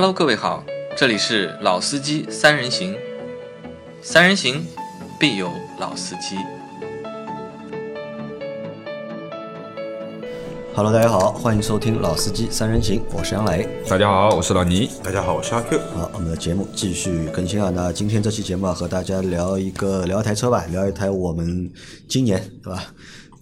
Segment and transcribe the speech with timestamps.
[0.00, 0.62] Hello，各位好，
[0.96, 2.94] 这里是老司机三人行，
[4.00, 4.64] 三人行
[5.18, 5.50] 必有
[5.80, 6.36] 老司机。
[10.72, 13.68] Hello，大家好，欢迎收听《老司机三人行》，我是杨磊。
[13.88, 14.88] 大家好，我是老倪。
[15.02, 15.80] 大家好，我是阿 Q。
[15.92, 17.68] 好，我们的节目继续更新啊。
[17.74, 21.68] 那今天这期节目啊，和大家聊一个聊一台车吧，聊一台我们
[22.06, 22.84] 今年对吧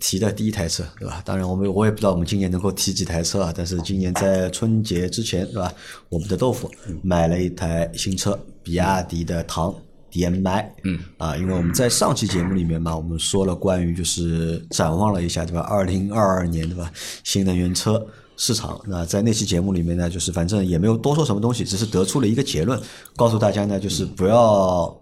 [0.01, 1.23] 提的第一台车对吧？
[1.25, 5.73] 当然，我们我也不知道我们今年能够提几台车啊，但是今年在春节之前对吧，
[6.09, 6.71] 我们的豆腐
[7.03, 9.75] 买了一台新车，比亚迪的唐。
[10.13, 15.61] DMI，嗯啊，因为我们在上期节目里面嘛，我们说了关于就是展望了一下，对吧？
[15.61, 16.91] 二零二二年，对吧？
[17.23, 18.03] 新能源车
[18.39, 22.81] 市场，那在那期节目里面呢，就是反正也没有多说什么东西，只是得出了一个结论，
[23.15, 24.99] 告诉大家呢，就是不要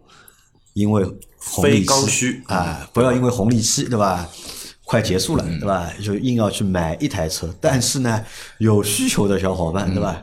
[0.73, 1.05] 因为
[1.39, 4.29] 红利期需啊，不要因为红利期，对吧？
[4.85, 5.91] 快结束了，对吧？
[6.03, 8.25] 就硬要去买一台车，但是呢，
[8.59, 10.23] 有需求的小伙伴，对吧？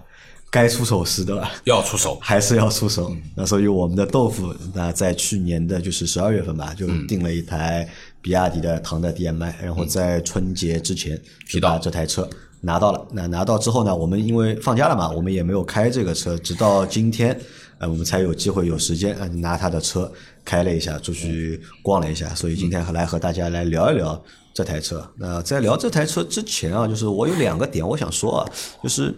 [0.51, 1.49] 该出手时，对吧？
[1.63, 3.15] 要出手，还是要出手。
[3.35, 7.87] 那所以我们的豆腐，那在去年的就是十二月份吧，就订了一台
[8.21, 13.07] 比亚迪的唐的 DMI，然后在春节之前就把这台车拿到了。
[13.13, 17.39] 那拿到之后呢，我们因为放假了嘛，我们也没有开这个车，直到今天，
[17.81, 20.09] 呃，我们才有机会有时间拿他的车
[20.45, 22.33] 开了一下，出去逛了一下。
[22.35, 24.23] 所以今天来和大家来聊一聊
[24.53, 25.05] 这台车。
[25.17, 28.51] 那在聊这台车之前啊，就是我有两个点我想说啊，
[28.83, 29.13] 就是。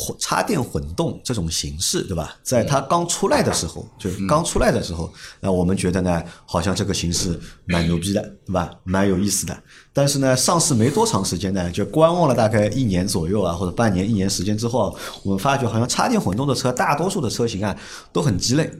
[0.00, 2.34] 混插电混动这种形式，对吧？
[2.42, 8.70] 在它刚出来的时候，就是刚出来的时候，那我们觉得呢，好像这个形式蛮牛逼的，对吧？
[8.84, 9.56] 蛮有意思的。
[9.92, 17.76] 但是呢，上市没多长时间呢，就观望了大概一年左右啊，或者半年、一年时间之后啊，我们发觉好像插电混动的车，大多数的车型啊
[18.12, 18.70] 都很鸡肋。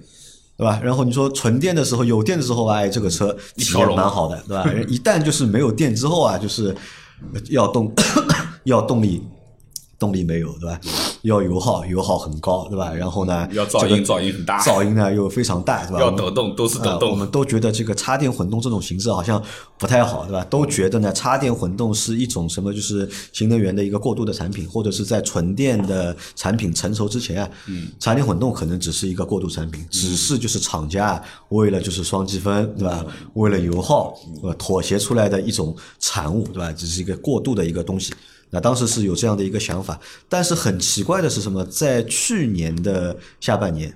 [0.56, 0.78] 对吧？
[0.84, 4.70] 然后你说纯电的时候，有电的时候啊，哎，这个车体验蛮好的，对吧？
[4.88, 6.76] 一旦就是没有电之后啊，就是
[7.48, 7.90] 要动
[8.64, 9.26] 要动力
[10.00, 10.80] 动力没有，对吧？
[11.22, 12.90] 要油耗，油耗很高，对吧？
[12.94, 16.00] 然后呢，要噪音噪音很大噪音呢又非常大，对吧？
[16.00, 19.40] 要抖动都是抖啊动我们都觉得这个插电混动这种形式好像
[19.78, 20.42] 不太好，对吧？
[20.48, 33.04] 都觉得呢，插电混动是一种什么，就是新能源的一个过渡的产品，或者是在纯电的产品成熟之前啊，嗯，插电混动可能只是一个过渡产品，只是就是厂家为了就是双积分，对吧？
[33.34, 36.72] 为了油耗，呃，妥协出来的一种产物，对吧？
[36.72, 38.14] 只是一个过渡的一个东西。
[38.50, 41.64] 那当时是有这样的一个想法，但是很奇怪的是什么？
[41.66, 43.94] 在去年的下半年，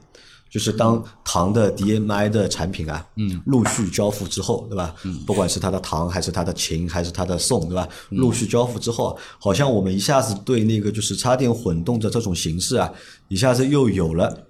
[0.48, 4.94] 就是当唐的 DMI 的产品啊，嗯，陆续交付之后，对吧？
[5.04, 7.88] 嗯，不管是它的唐还是它的秦还是它的宋，对吧？
[8.10, 12.91] 陆续交付之后啊，好像我们一下子对那个就是插电混动的这种形式啊，
[13.28, 14.47] 一下子又有了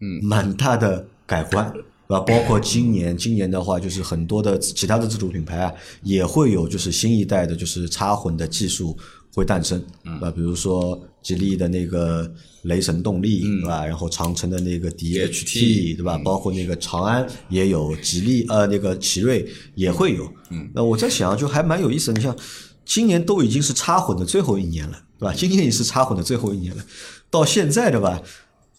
[0.00, 1.72] 嗯蛮大的改观。
[2.12, 2.24] 对吧？
[2.26, 8.96] 包括今年，今年的话，就是很多的其他的自主品牌啊，也会有就是新一代的，就是插混的技术
[9.34, 10.30] 会诞生，对吧？
[10.30, 12.30] 比如说吉利的那个
[12.62, 13.86] 雷神动力，对吧？
[13.86, 16.18] 然后长城的那个 DHT，对吧？
[16.18, 20.30] 包括那个长安也有，吉利呃那个奇瑞也会有。
[20.50, 22.18] 嗯，那我在想，就还蛮有意思的。
[22.18, 22.36] 你像
[22.84, 25.34] 今年都已经是插混的最后一年了，对吧？
[25.34, 26.84] 今年也是插混的最后一年了，
[27.30, 28.20] 到现在对吧？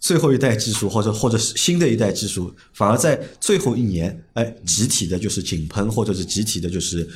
[0.03, 7.07] 最后一代技术，或者或者是新的一代技术，反而在最后一年，哎，集体的就是井喷，或者是集体的就是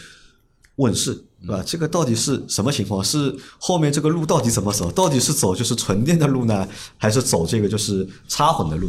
[0.78, 1.62] 问世，对吧？
[1.68, 3.04] 这个到底是什么情况？
[3.04, 4.90] 是后面这个路到底怎么走？
[4.90, 6.66] 到底是走就是纯电的路呢，
[6.96, 8.88] 还是走这个就是插混的路？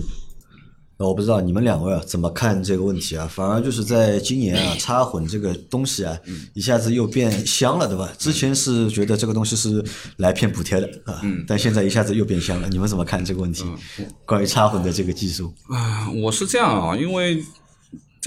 [0.99, 3.31] 那我不知道你们两位啊怎么看这个问题啊？
[3.33, 6.19] 反而就是在今年啊，插混这个东西啊，
[6.55, 8.13] 一下子又变香了，对吧？
[8.19, 9.85] 之前是觉得这个东西是
[10.17, 12.69] 来骗补贴的啊，但现在一下子又变香了。
[12.69, 13.65] 你们怎么看这个问题？
[14.27, 15.55] 关于插混的这个技术？
[15.69, 17.41] 啊，我是这样啊，因为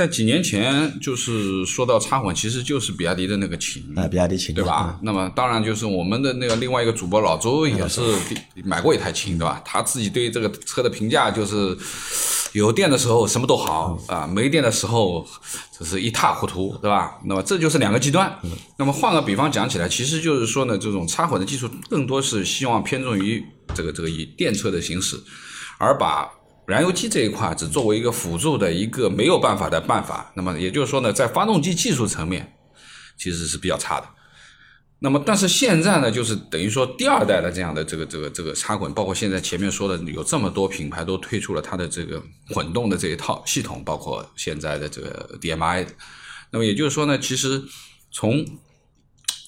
[0.02, 4.98] 在几年前，就是说到插混，其实就是比亚迪的那个秦，啊，比亚迪秦对吧？
[5.04, 8.02] 那么当然就是我们的那个另外一个主播老周也是
[8.64, 9.62] 买过一台秦，对吧？
[9.64, 11.78] 他自己对这个车的评价就是
[12.54, 15.24] 有电的时候什么都好啊，没电的时候
[15.78, 17.20] 就是一塌糊涂，对吧？
[17.26, 18.36] 那么这就是两个极端。
[18.80, 23.46] 那么换个比方讲起来，其实就是说呢，这种插混的技术更多是希望偏重于
[23.76, 25.16] 这个这个以电车的形式，
[25.78, 26.28] 而把
[26.66, 30.32] 燃油机这一块只作为一个辅助的一个没有办法的办法。
[30.36, 32.58] 那么也就是说呢，在发动机技术层面
[33.18, 34.08] 其实是比较差的。
[35.04, 45.88] 那么，但是现在呢，就是等于说第二代的这样的这个这个这个插混，包括现在前面说的有这么多品牌都推出了它的这个混动的这一套系统，包括现在的这个 DMI。
[46.52, 47.64] 那么也就是说呢，其实
[48.12, 48.46] 从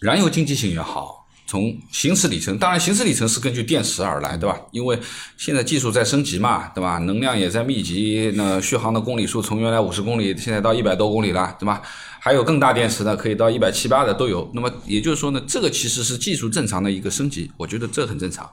[0.02, 1.23] 燃油经济性也好，
[1.54, 4.60] 从行驶里程，当然行驶里程是根据电池而来，对吧？
[4.72, 4.98] 因为
[5.38, 6.98] 现在技术在升级嘛，对吧？
[6.98, 11.80] 能量也在密集，那续航的公里数从原来五十公里，现在到一百多公里了，对吧？
[12.20, 14.50] 还有更大电池的，可以到一百七八的都有。
[14.56, 18.50] 那么也就是说呢，这个其实是技术正常的一个升级，我觉得这很正常。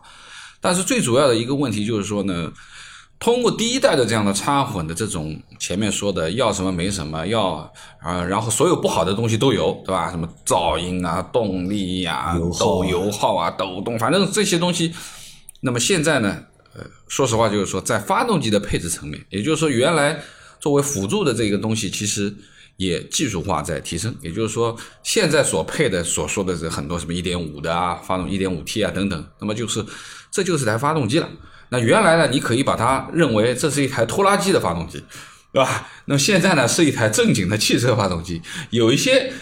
[0.61, 2.53] 但是最主要的一个问题就是说呢，
[3.21, 7.71] 通过第一代的这样的插混的这种前面说的要什么没什么，要
[8.01, 10.11] 啊，然后所有不好的东西都有，对吧？
[10.11, 14.95] 什么噪音啊、动力呀、油耗啊抖油耗啊、抖动，反正这些东西。
[15.61, 16.45] 那么现在呢，
[16.75, 20.19] 呃，说实话就是说，在发动机的配置层面，也就是说，原来
[20.59, 22.35] 作为辅助的这个东西，其实
[22.79, 24.17] 也技术化在提升。
[24.23, 29.85] 也就是说，现在所配的所说的这很多什么一点五的啊，发动一点五 T 啊等等，那么就是
[30.31, 31.29] 这就是台发动机了。
[31.71, 35.03] 那原来呢，你可以把它认为这是一台拖拉机的发动机，
[35.53, 35.89] 对吧？
[36.07, 39.33] 那么现在呢，是一台正经的汽车发动机，有一些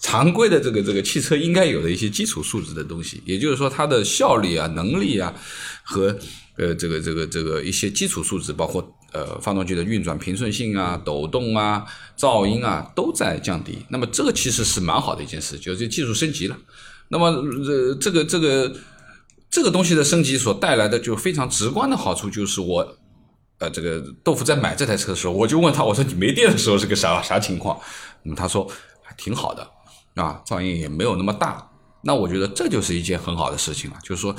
[0.00, 5.34] 常规的这个这个汽车应该有的一些基础素质的东西，也就是说它的效率啊、能力啊
[5.82, 6.16] 和
[6.56, 11.84] 呃这个这个这个一些基础素质，包括呃发动机的运转平顺性啊、抖动啊、
[12.18, 13.78] 噪音啊都在降低。
[13.88, 16.56] 那么这个其实是蛮好的一件事，就是技术升级了。
[17.08, 18.76] 那么呃这个这个这个
[19.50, 22.98] 这个东西的升级所带来的就非常直观的好处就是我。
[23.60, 27.76] 呃，这个豆腐在买这台车的时候，我就问他，我说你没电的时候是个啥啥情况？
[28.22, 28.64] 那么他说
[29.16, 29.68] 挺好的，
[30.14, 31.68] 啊，噪音也没有那么大。
[32.02, 34.32] 那我觉得这就是一件很好的事情了，就是说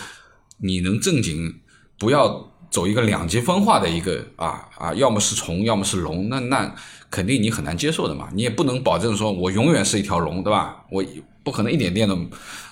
[0.59, 1.53] 你能正经
[1.97, 6.73] 不要走一个两极分化的一个啊啊，要么是虫，要么是龙，那那
[7.11, 8.29] 肯定你很难接受的嘛。
[8.33, 10.85] 你也不能保证说我永远是一条龙，对吧？
[10.89, 11.03] 我
[11.43, 12.17] 不可能一点电都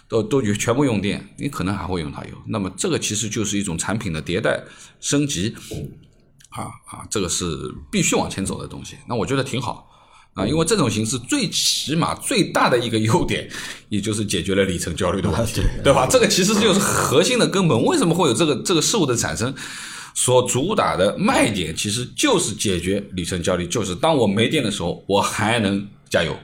[0.08, 2.32] 都都全部用电，你可能还会用它油。
[2.48, 4.64] 那么这个其实就是一种产品的迭代
[5.00, 5.56] 升级。
[6.50, 7.46] 啊啊，这个是
[7.92, 9.88] 必须往前走的东西，那我觉得挺好
[10.34, 13.48] 啊，因为这种形式最起码最大的一个优点，
[13.90, 16.08] 也就是解决了里程焦虑的问题，对吧？
[16.10, 17.80] 这个其实就是核心的根本。
[17.84, 19.54] 为什么会有这个这个事物的产生？
[20.16, 26.36] 所主打的卖点其实就是解决里程焦虑，就是当我没电的时候，我还能加油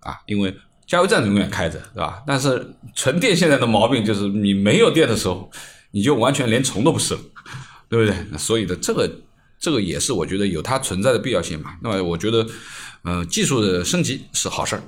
[0.00, 0.56] 啊，因为
[0.90, 2.22] 加油站永远开着，对吧？
[2.26, 5.48] 但是纯电现在的毛病就是你没有电的时候，
[5.92, 7.20] 你就完全连虫都不是了。
[7.88, 8.38] 对不对？
[8.38, 9.10] 所以的这个
[9.58, 11.72] 这个也是我觉得有它存在的必要性嘛。
[11.82, 12.46] 那么我觉得，
[13.02, 14.82] 嗯、技术的升级是好事儿。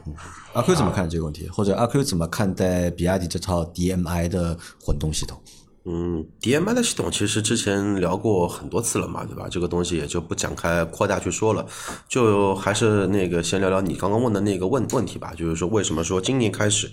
[0.53, 1.49] 阿 Q 怎么看这个问题？
[1.49, 5.43] 或者阿 Q 怎么看待比亚迪这套 DMI 的混动系统？
[5.85, 9.49] 嗯，DMI 的系统其实之前聊过很多次了嘛，对吧？
[9.51, 11.67] 这个东西也就不展开扩大去说了，
[12.09, 16.89] 就还是那个先聊聊你刚刚问的那个问问题吧，就是说为什么说今年开始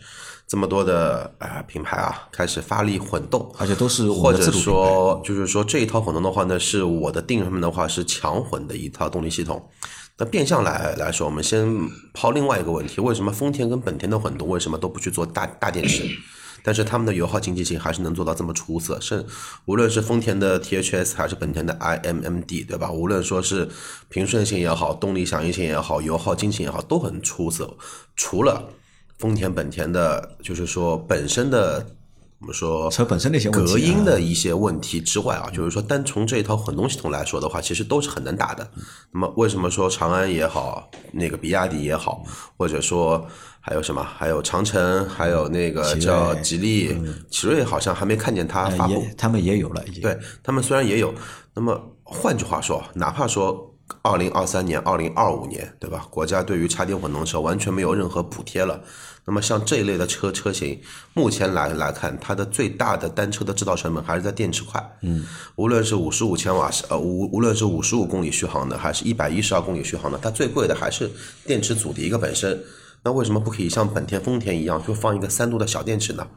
[0.47, 9.69] 这么多的啊、呃品牌啊开始发力混动，而且都是我或者说就是说这一套混动的话呢，是我的定义上面的话是强混的一套动力系统。
[10.17, 16.03] 那变相来来说，我们先抛另外一个问题：为什么丰田跟本田的混动为什么都不去做大大电池？
[16.63, 19.25] 但是他们的油耗经济性还是能做到这么出色，是
[19.65, 22.91] 无论是丰田的 THS 还是本田的 iMMD，对吧？
[22.91, 23.69] 无论说是
[24.09, 27.75] 平顺性也好，动力响应性也好，油耗经济性也好，都很出色。
[28.15, 28.69] 除了
[29.17, 31.85] 丰田、本田的，就是说本身的
[32.39, 38.65] 我们说车本身的一些隔音的一些问题之外啊，就是说单从这一套混动系统来说的话，其实都是很能打的。
[39.11, 42.23] 那么为什么说长安也好，那个比亚迪也好，
[42.55, 43.27] 或者说
[43.61, 46.97] 还有什么，还有长城，还有那个叫吉利，
[47.29, 48.93] 奇瑞好像还没看见它呃发布。
[48.93, 51.13] 也他们也有了，已经对他们虽然也有，
[51.53, 56.07] 那么换句话说，哪怕说二零二三年、二零二五年，对吧？
[56.09, 58.81] 国家对于插电混动车完全没有任何补贴了，
[59.25, 60.79] 那么像这一类的车车型，
[61.13, 64.97] 目前来来看，它的最大的单车的制造成本还是在电池块。
[65.01, 65.25] 嗯，
[65.57, 71.11] 无论是五十五千瓦时，呃，无无论是五十五公里续航的，还是一百一十二公里续航的，它最贵的还是
[71.45, 72.59] 电池组的一个本身。
[73.03, 76.27] 那为什么不可以像本田、丰田一样，就放一个三度的小电池呢？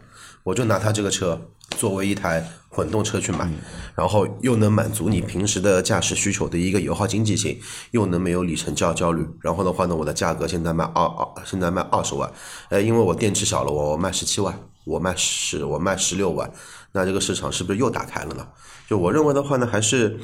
[0.44, 1.40] 我就拿它这个车
[1.78, 3.48] 作为一台混动车去买，
[3.94, 7.60] 然后又能满足你平时的驾驶需求的一个油耗经济性，
[7.92, 9.24] 又能没有里程焦焦虑。
[9.40, 12.28] 然后的话呢，我的价格现在卖二二，现在卖二十万，
[12.70, 16.50] 哎，因为我电池小了，我卖十七万，我卖十，我卖十六万，
[16.90, 18.44] 那这个市场是不是又打开了呢？
[18.88, 20.18] 就我认为的话呢，还是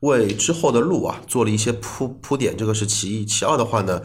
[0.00, 3.26] 为之后的路啊做了一些铺铺垫，这个是其一。
[3.26, 4.02] 其二的话呢，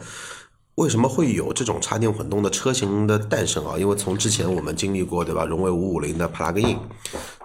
[0.76, 3.78] 为什么会有这种插电混动的车型的诞生啊？
[3.78, 5.44] 因为从之前我们经历过，对吧？
[5.44, 6.76] 荣威五五零的 plug in，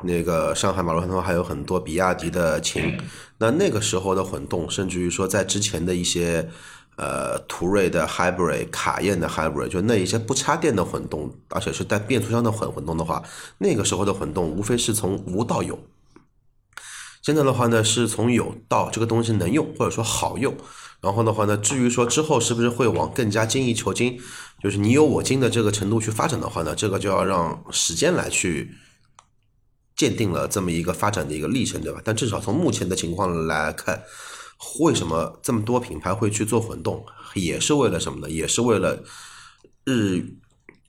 [0.01, 2.99] 那个上海马路上还有很多比亚迪的秦，
[3.37, 6.49] 那那个时候的混动，甚至于说在之前的一些
[6.95, 13.21] 呃途锐的 hybrid、卡宴的 hybrid，就那一些不插电的混动，而且是带变速箱的混混动的话，
[13.59, 15.77] 那个时候的混动无非是从无到有。
[17.29, 20.51] 现在的话呢，是从有到这个东西能用，或者说好用。
[20.99, 24.19] 然后的话呢，至于说之后是不是会往更加精益求精，
[24.63, 28.71] 就是你有我精的这个程度去发展的话呢，这个就要让时间来去
[29.95, 32.01] 鉴定了这么一个发展的一个历程，对吧？
[32.03, 34.01] 但至少从目前的情况来看，
[34.79, 37.05] 为什么这么多品牌会去做混动，
[37.35, 38.27] 也是为了什么呢？
[38.27, 39.03] 也是为了
[39.85, 40.33] 日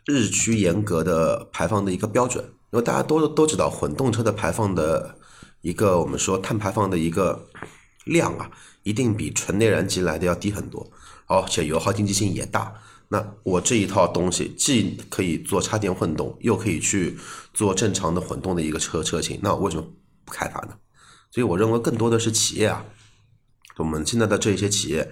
[0.07, 2.43] 日趋严格的排放的一个标准。
[2.73, 5.19] 因为大家都都知道，混动车的排放的
[5.62, 7.49] 一个我们说碳排放的一个
[8.05, 8.50] 量啊，
[8.83, 10.90] 一定比纯内燃机来的要低很多，
[11.26, 12.75] 而且油耗经济性也大。
[13.09, 17.19] 那我这一套东西既可以做插电混动，又可以去
[17.52, 19.87] 做正常的混动的一个车车型，那为什么
[20.25, 20.76] 不开发呢？
[21.31, 22.85] 所以我认为更多的是企业啊，
[23.79, 25.11] 我们现在的这些企业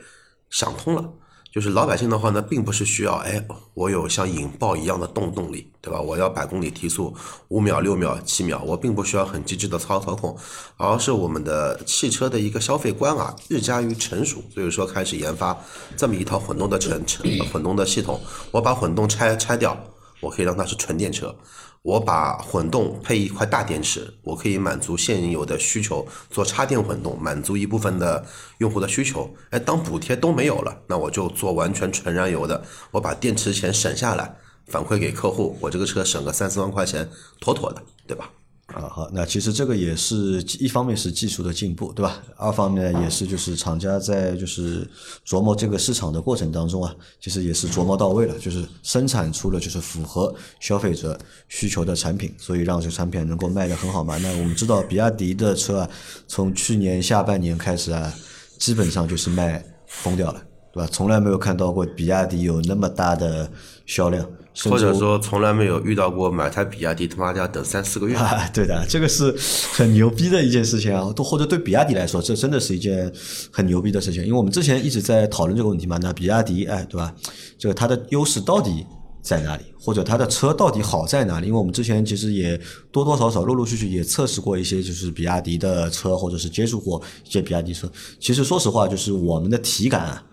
[0.49, 1.12] 想通了。
[1.59, 6.00] 就是老百姓的话呢，并不是需要哎，我有像引爆一样的动动力，对吧？
[6.00, 7.12] 我要百公里提速
[7.49, 10.38] 五秒、六秒、七秒，我并不需要很机智的操操控，
[10.77, 15.59] 而是我们的汽车的一个消费观啊，日加于成熟，所以说开始研发
[15.97, 18.21] 这么一套混动的成成混动的系统。
[18.53, 19.77] 我把混动拆拆掉，
[20.21, 21.35] 我可以让它是纯电车。
[21.83, 28.27] 我把混动配一块大电池，我可以满足现有的需求，做插电混动，满足一部分的
[28.59, 29.33] 用户的需求。
[29.51, 37.09] 哎，当补贴都没有了，那我就做完全纯燃油的，我把电池钱省下来，反馈给客户，我这个车省个三四万块钱，
[37.41, 38.29] 妥妥的，对吧？
[38.75, 42.23] 啊，好，那其实这个也是一方面是技术的进步，对吧？
[42.37, 44.87] 二方面也是就是厂家在就是
[45.27, 54.19] 琢磨这个市场的过程当中啊，其实也是琢磨到位了，就是生产出了就是符合消费者需求的产品，所以让这个产品能够卖得很好嘛。
[54.19, 55.91] 那我们知道比亚迪的车啊，
[56.27, 58.13] 从去年下半年开始啊，
[58.59, 60.43] 基本上就是卖疯掉了，
[60.75, 60.89] 对吧？
[60.93, 63.51] 从来没有看到过比亚迪有那么大的
[63.87, 64.29] 销量。
[64.65, 68.45] 或者说从来没有遇到过买台比亚迪他妈的要等三四个月啊！
[68.53, 69.33] 对的，这个是
[69.73, 71.12] 很牛逼的一件事情啊！
[71.15, 73.12] 都或者对比亚迪来说，这真的是一件
[73.53, 74.23] 很牛逼的事情。
[74.25, 77.15] 因为我们之前一直在讨论这个问题嘛，那比亚迪哎，对吧？
[77.57, 78.85] 这个它的优势到底
[79.23, 79.62] 在哪里？
[79.79, 81.47] 或者它的车到底好在哪里？
[81.47, 82.61] 因为我们之前其实也
[82.91, 87.88] 多多少少、陆陆续续也测试过一些，就是比亚迪的车，或者是接触过一些比亚迪车。
[88.19, 90.05] 其实说实话，就是我们的体感。
[90.05, 90.25] 啊。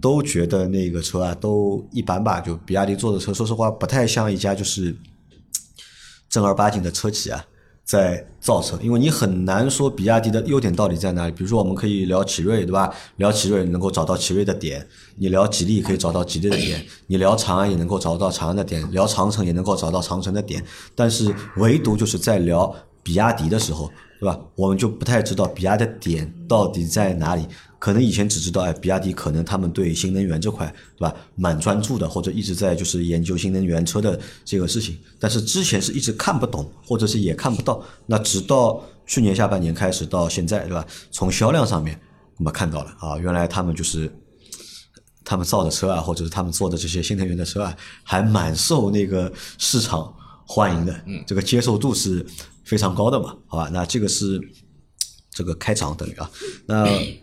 [0.00, 4.96] 都觉得那个车啊都一般吧，就比亚迪做的车，说实话不太像一家就是
[6.28, 7.44] 正儿八经的车企啊
[7.84, 11.32] 在造车，因为你很难说比亚迪的优点到底在哪里。
[11.32, 12.94] 比如说我们可以聊奇瑞，对吧？
[13.16, 14.86] 聊奇瑞能够找到奇瑞的点，
[15.16, 22.72] 你聊吉利可以找到吉利的点，你聊长安也能够找到长安的点，聊长城也能够找到长城的点，但是唯独就是在聊
[23.02, 24.40] 比亚迪的时候，对吧？
[24.54, 27.46] 我们就不太知道比亚迪的点到底在哪里。
[27.82, 34.96] 可能以前只知道，哎，比亚迪可能他们对新能源这块，对吧，蛮专注的，或者一直在就是研究新能源车的这个事情。
[35.18, 37.84] 但是之前是一直看不懂，或者是也看不到。
[38.06, 40.86] 那直到去年下半年开始到现在，对吧？
[41.10, 42.00] 从销量上面
[42.36, 44.08] 我们看到了啊，原来他们就是
[45.24, 50.14] 他们造的车啊，或者是他们做的这些新能源的车啊，还蛮受那个市场
[50.46, 52.24] 欢迎的，嗯，这个接受度是
[52.62, 53.68] 非常高的嘛，好吧？
[53.72, 54.40] 那这个是
[55.32, 56.30] 这个开场等于啊，
[56.66, 56.86] 那。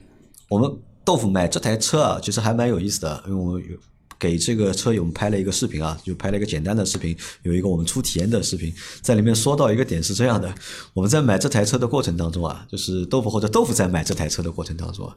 [0.49, 0.69] 我们
[1.05, 3.77] 豆腐买这台车啊，其实还蛮有意思的，因为我们有
[4.19, 10.53] 给这个车友们拍了一个视频啊，就拍了一个简单的视频，有一个我们初体验的视频，在里面说到一个点是这样的：
[10.93, 15.15] 我们在买这台车的过程当中啊，就是豆腐或者豆腐在买这台车的过程当中啊，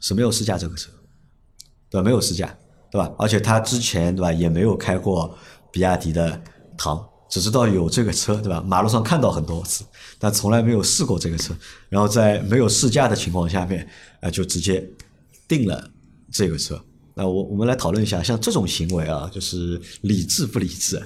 [0.00, 0.90] 是没有试驾这个车，
[1.88, 2.04] 对吧？
[2.04, 2.54] 没有试驾，
[2.90, 3.10] 对吧？
[3.18, 5.34] 而且他之前对吧也没有开过
[5.70, 6.42] 比亚迪的
[6.76, 7.08] 唐。
[7.32, 8.62] 只知道有这个车，对吧？
[8.66, 9.82] 马路上看到很多次，
[10.18, 11.54] 但从来没有试过这个车。
[11.88, 13.88] 然后在没有试驾的情况下面，
[14.20, 14.86] 啊，就直接
[15.48, 15.90] 定了
[16.30, 16.78] 这个车。
[17.14, 20.96] 那我我们来讨论一下，像这种行为啊，就是理智不理智？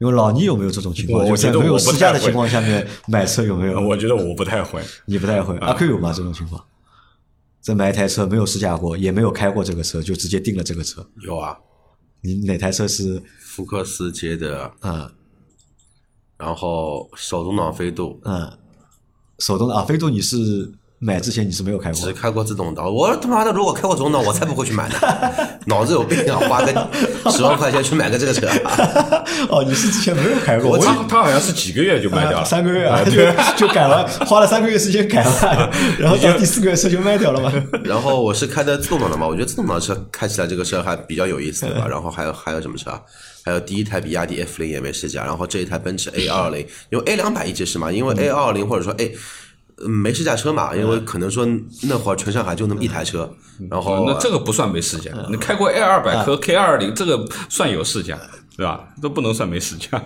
[0.00, 1.26] 因为老倪有没有这种情况？
[1.26, 3.80] 我觉得没有试驾的情况下面买车有没有？
[3.88, 4.82] 我觉得我不太会。
[5.06, 5.56] 你不太会？
[5.60, 6.12] 阿 Q 有吗？
[6.14, 6.62] 这种情况？
[7.62, 11.08] 在买一台车没有试驾过，也没有开过这个车，就直接定了这个车？
[11.22, 11.56] 有啊。
[12.20, 13.22] 你哪台车是？
[13.40, 14.70] 福克斯接的。
[14.80, 15.10] 啊。
[16.38, 18.50] 然后手动挡飞度，嗯，
[19.40, 22.92] 手动挡啊，飞度你是买之前你是没有开过，只开过自动挡。
[22.92, 24.94] 我他妈的如果开过手动挡，我才不会去买呢，
[25.66, 26.36] 脑子有病啊！
[26.48, 28.48] 花个十万块钱去买个这个车。
[29.48, 30.76] 哦，你是之前没有开过？
[30.76, 33.12] 他他好像是几个月就卖掉了， 三个月啊， 就
[33.56, 37.52] 就改了，花了三个月时间改了，然后到第四个月车就卖掉了嘛。
[37.84, 41.86] 然后我是开的自动挡的嘛，我觉得自动挡车开起来这个车还比较有意思，对吧？
[41.88, 42.90] 然后还有还有什么车？
[43.44, 49.14] 还有第一台比亚迪 F 零也没试驾，然后这一台奔驰 A 二零，因为 A 两百一直是嘛，因为 A 二零或者说 A
[49.86, 51.46] 没试驾车嘛，因为可能说
[51.82, 53.30] 那会儿全上海就那么一台车，
[53.70, 58.18] 然后那这个不算没试驾，你开过 A 二百和 K 二零，这个算有试驾，
[58.56, 58.88] 对吧？
[59.00, 60.02] 都不能算没试驾。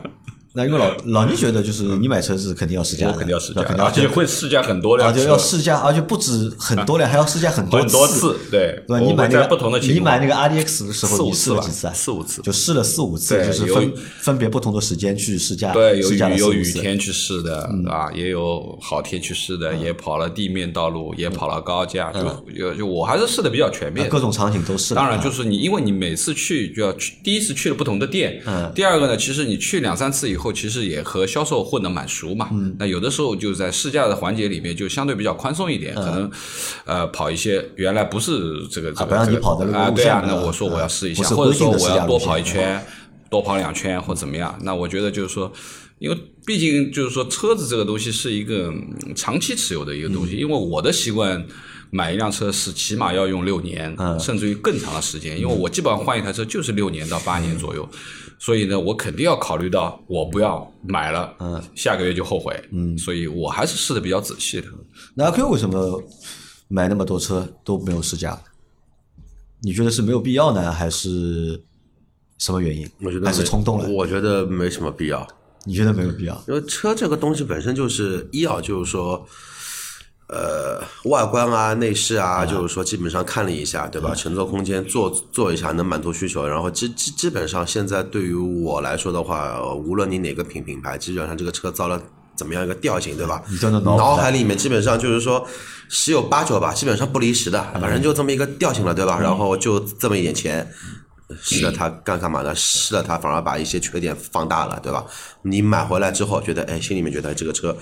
[0.54, 8.36] 那因为老老倪觉得就是你买车是肯定要试驾，肯定要试驾，而且会试驾很多辆，而且要试驾，而且不止很多辆，还要试驾很多次。
[8.50, 11.92] 对，对你买那个不同的你买那个 RDX 的时候，你试了几次啊？
[11.94, 15.72] 四五次，就试了四五次，就是分分别不同的时间去试驾。
[15.72, 24.94] 对，有雨有雨天去试的啊，也有好天去试的，也跑了地面道路，也跑了高架，就有就我还是试的比较全面，各种场景都试。
[24.94, 30.41] 当然，就是你因为你每次去就要去，第一次去了不同的店，嗯，第二个呢，其实你去两三次以后。
[30.42, 32.48] 后，其实也和销售混得蛮熟嘛。
[32.52, 36.30] 嗯那有的时候就在试驾的环节里面就相对比较宽松一点，可能
[36.84, 42.86] 呃跑一些原来不是这个这个不让你这个跑的那个啊，对啊，路线的那我说我要试一下，或者说我要多跑一路线圈，
[43.30, 44.58] 多跑两圈或怎么样。
[44.62, 45.52] 那我觉得就是说。
[45.98, 50.34] 因为毕竟就是说，车子这个东西是一个嗯长期持有的一个嗯东西。
[50.34, 51.46] 因为我的习惯，
[51.94, 55.38] 买一辆车是起码要用六年，嗯甚至于更长的时间。
[55.38, 57.86] 因为我基本上换一台车就是六年到八年左右，
[58.38, 62.58] 所以呢，我肯定要考虑到我不要买了，嗯下个月就后悔。
[62.70, 64.66] 嗯，所以我还是试的比较仔细的。
[65.14, 66.02] 那阿 Q 为什么
[66.68, 68.40] 买那么多车都没有试驾？
[69.60, 71.62] 你觉得是没有必要呢，还是
[72.38, 72.90] 什么原因？
[73.02, 73.86] 我觉得没冲动了？
[73.90, 75.28] 我觉得没什么必要，
[75.66, 76.42] 你觉得没有必要？
[76.48, 79.24] 因为车这个东西本身就是一啊，就是说，
[80.28, 84.14] 呃，外观啊、内饰啊，就是说基本上看了一下，对吧？
[84.14, 92.00] 乘坐空间做做一下能满足需求，然后基基基本上现在对于我来说的话，呃无论你哪个品品牌，基本上这个车造了。
[92.34, 93.42] 怎么样一个调性，对吧？
[93.84, 95.46] 脑海里面基本上就是说
[95.90, 99.20] 十有八九吧，基本上不离十的，反正就这么一个调性了，对吧？
[99.20, 100.66] 然后就这么一点钱，
[101.42, 102.52] 试了它干干嘛呢？
[102.54, 105.04] 试了它反而把一些缺点放大了，对吧？
[105.42, 107.76] 你买回来之后觉得，哎，心里面觉得这个车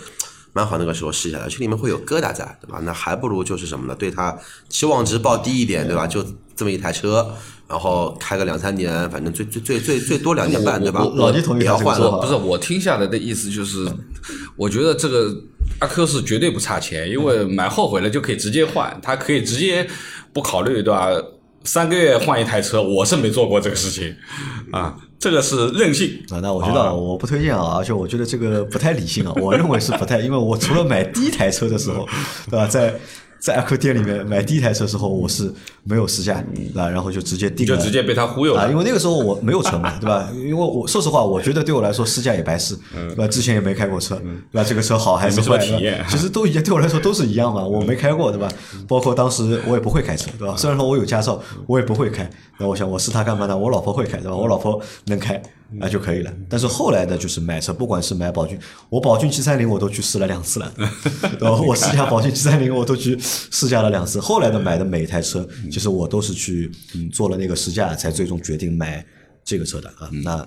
[0.53, 2.81] 蛮好，那个时候试一下，心里面会有疙瘩在，对吧？
[2.83, 3.95] 那还不如就是什么呢？
[3.97, 4.37] 对它
[4.69, 6.07] 期望值报低一点，对吧？
[6.07, 6.25] 就
[6.57, 7.35] 这么一台车，
[7.69, 11.07] 然后开个两三年，反正最最最最最多两年半，对吧？
[11.15, 13.87] 老弟同意也要换了他这个说法不是我听下来的意思就是，
[14.57, 15.33] 我觉得这个
[15.79, 19.89] 阿 Q 是绝对不差钱，因为买后悔了就可以直接换，他可以直接
[20.33, 21.09] 不考虑，对吧？
[21.65, 24.15] 三个月换一台车，我是没做过这个事情
[24.73, 26.23] 啊，这个是任性。
[26.31, 32.09] 啊，那我觉得啊我不推荐啊，而且我觉得这个不太理性啊，我认为是不太，因为我除了买第一台车的时候，
[32.51, 32.99] 对吧，在
[33.41, 35.51] 在阿 Q 店里面买第一台车的时候，我是
[35.83, 36.45] 没有试驾，
[36.77, 36.89] 啊？
[36.89, 38.77] 然后就直接定了，就直接被他忽悠了啊，了因。
[38.77, 40.29] 为那个时候我没有车嘛， 对吧？
[40.35, 43.27] 因为我说实话，我觉得对我来说试驾也白试，对吧？
[43.27, 44.17] 之前也没开过车，
[44.53, 44.65] 对吧？
[44.65, 47.65] 这个车好还是没什么坏，体验其实都一样，对我来说都是一样嘛。
[47.65, 48.47] 我没开过，对吧？
[48.87, 50.55] 包括当时我也不会开车，对吧？
[50.57, 52.29] 虽然说我有驾照，我也不会开。
[52.59, 53.57] 那我想我试它干嘛呢？
[53.57, 54.37] 我老婆会开，对吧？
[54.37, 55.41] 我老婆能开。
[55.81, 60.73] 啊就可以了，但是后来的就是买车，不管是买宝骏，我宝骏七三零我都去试了两次了，
[61.39, 61.63] 然后？
[61.63, 64.19] 我试驾宝骏七三零我都去试驾了两次。
[64.19, 66.71] 后来的买的每一台车，其实我都是去
[67.13, 69.05] 做了那个试驾，才最终决定买
[69.45, 70.11] 这个车的啊。
[70.25, 70.47] 那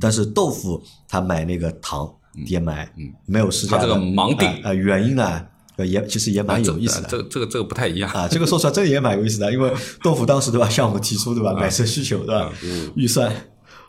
[0.00, 2.10] 但是豆腐他买那个唐
[2.46, 2.88] DMI
[3.26, 5.42] 没有试驾，他这个盲定啊、呃原因呢
[5.76, 7.08] 呃也其实也蛮有意思的。
[7.08, 8.10] 这个这个这个不太一样。
[8.12, 12.52] 啊，这个说出来这个也蛮有意思的，因为豆腐当时对吧，向我们提出对吧，买车需求对吧，
[12.94, 13.32] 预算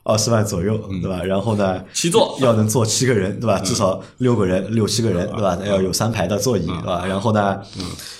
[0.03, 7.61] 二十万左右对吧，然后呢，七座要能坐七个人对吧，至少六个人六七个人对吧，要有三排的座椅对吧，然后呢，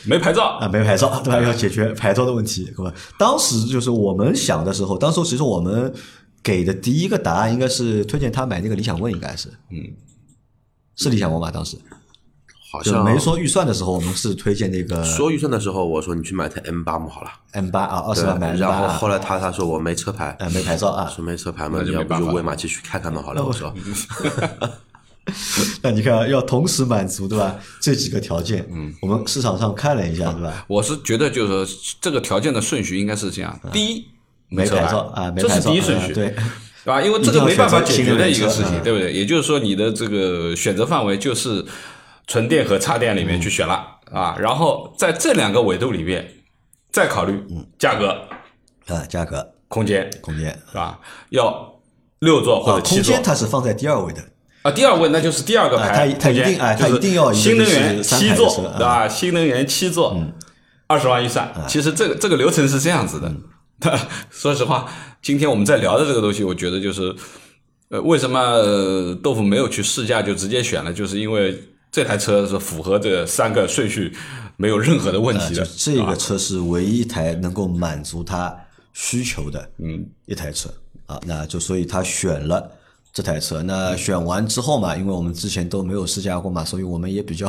[0.06, 2.94] 没牌照，啊没牌照对吧，要解决牌照的问题对吧？
[3.20, 5.94] 当时就是我们想的时候，当时其实我们
[6.42, 9.84] 给的第一个答案应该是推荐他买那个理想 ONE，应该是，嗯，
[10.96, 11.52] 是理想 ONE 吧？
[11.52, 11.76] 当时。
[11.76, 11.84] 就
[12.74, 17.30] 好像没说预算的时候，我们是推荐那个 说预算的时候，我说你去买台 M 八嘛，好了。
[17.52, 23.72] M 八啊，二十万买 M 然后后来他他说我没车牌，呃没牌照啊，说没车牌嘛，你要不就喂马继续开开嘛，好了，我说。
[25.82, 27.56] 那你看，要同时满足对吧？
[27.80, 30.66] 这几个条件，嗯，我们市场上看了一下，对吧？
[30.68, 31.66] 我是觉得就是说
[32.02, 34.06] 这个条件的顺序应该是这样：第一，车
[34.50, 36.36] 没牌照啊没这牌照是第一顺序，啊对对
[36.84, 37.02] 吧？
[37.02, 39.14] 因为这个没办法解决的一个事情，对不对？
[39.14, 41.64] 也就是说，你的这个选择范围就是
[42.28, 46.28] 纯电和插电里面去选了啊，然后在这两个维度里面
[46.92, 47.44] 再考虑
[47.78, 48.10] 价格、
[48.88, 50.50] 啊，价格、空间，空间。
[50.70, 51.00] 是吧？
[51.30, 51.74] 要
[52.20, 53.04] 六座或啊，者七座。
[53.04, 54.22] 空间它是放在第二位的，
[54.62, 58.76] 啊，第二位那就是第二个啊排它它一定啊它就一定要新能源七座，啊。
[58.78, 59.08] 对吧？
[59.08, 60.16] 新能源七座，
[60.88, 61.52] 二十万预算。
[61.68, 63.32] 其实这个这个流程是这样子的。
[64.30, 64.90] 说实话，
[65.22, 67.14] 今天我们在聊的这个东西，我觉得就是，
[67.90, 70.94] 呃，为什么呃豆腐没有去试驾就直接选了？
[70.94, 71.62] 就是因为
[71.94, 74.12] 这台车是符合这三个顺序，
[74.58, 75.64] 没有任何的问题的。
[75.78, 78.52] 这个车是唯一一台能够满足他
[78.94, 80.68] 需求的，嗯，一台车
[81.06, 82.72] 啊，那就所以他选了。
[83.16, 87.48] 这台车，那选完之后嘛，因为我们之前都没有试驾过嘛，所以我们也比较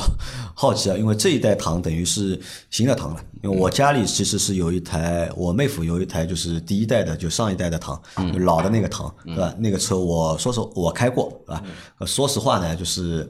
[0.55, 0.93] 好奇啊。
[0.99, 7.99] 因为这一代唐等于是新的唐了，因为我家里其实是有一台，我妹夫有一台就是第一代的，就上一代的唐，
[8.31, 9.55] 就老的那个唐，对吧？
[9.59, 11.63] 那个车我说实我开过，对吧？
[11.97, 13.27] 呃说实话呢，就是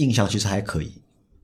[0.00, 0.92] 印象其实还可以。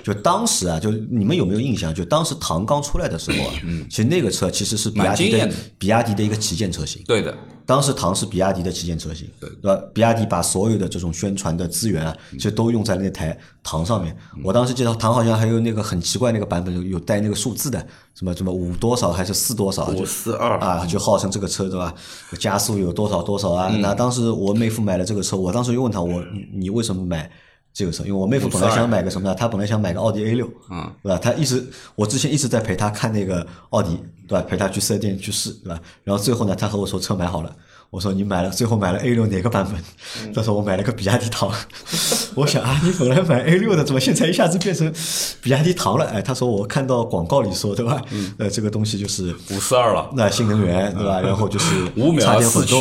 [0.05, 1.93] 就当时啊，就你们有没有印象？
[1.93, 7.03] 就当时唐刚出来的时候啊，嗯其实那个车其实是比亚迪的比亚迪的一个旗舰车型。
[7.07, 9.83] 对的，当时唐是比亚迪的旗舰车型，对吧？
[9.93, 14.17] 比亚迪把所有的这种宣传的资源啊，其实都用在那台唐上面。
[14.45, 21.93] 我当时记得唐好像还有那个很奇怪那个版本，有有带那个数字的，什么什么五多少还是四多少，五四二啊，就号称这个车对吧？
[22.39, 23.75] 加速有多少多少啊？
[23.81, 27.29] 那当时我妹夫买了这个车，我当时又问他，我你你为什么买
[27.77, 28.03] 这个车？
[28.05, 29.35] 因为我妹夫本来想买个什么呢？
[29.35, 31.19] 他本来想买个奥迪 A 六，嗯，对吧？
[31.19, 31.63] 他一直
[31.95, 34.43] 我之前一直在陪他看那个奥迪，对吧？
[34.49, 35.79] 陪他去四 S 店去试，对吧？
[36.03, 37.55] 然后最后呢，他和我说车买好了。
[37.91, 40.33] 我说你买了，最后买了 A 六哪个版本？
[40.35, 41.51] 他说我买了个比亚迪唐。
[42.35, 44.93] 我想啊，你本来买 A 六的，怎么现在一下子变成
[45.41, 46.05] 比亚迪唐了？
[46.07, 48.03] 哎，他说我看到广告里说，对吧？
[48.39, 50.11] 呃，这个东西就是五四二了。
[50.15, 51.21] 那新能源，对吧？
[51.21, 52.75] 然后就是五秒四驱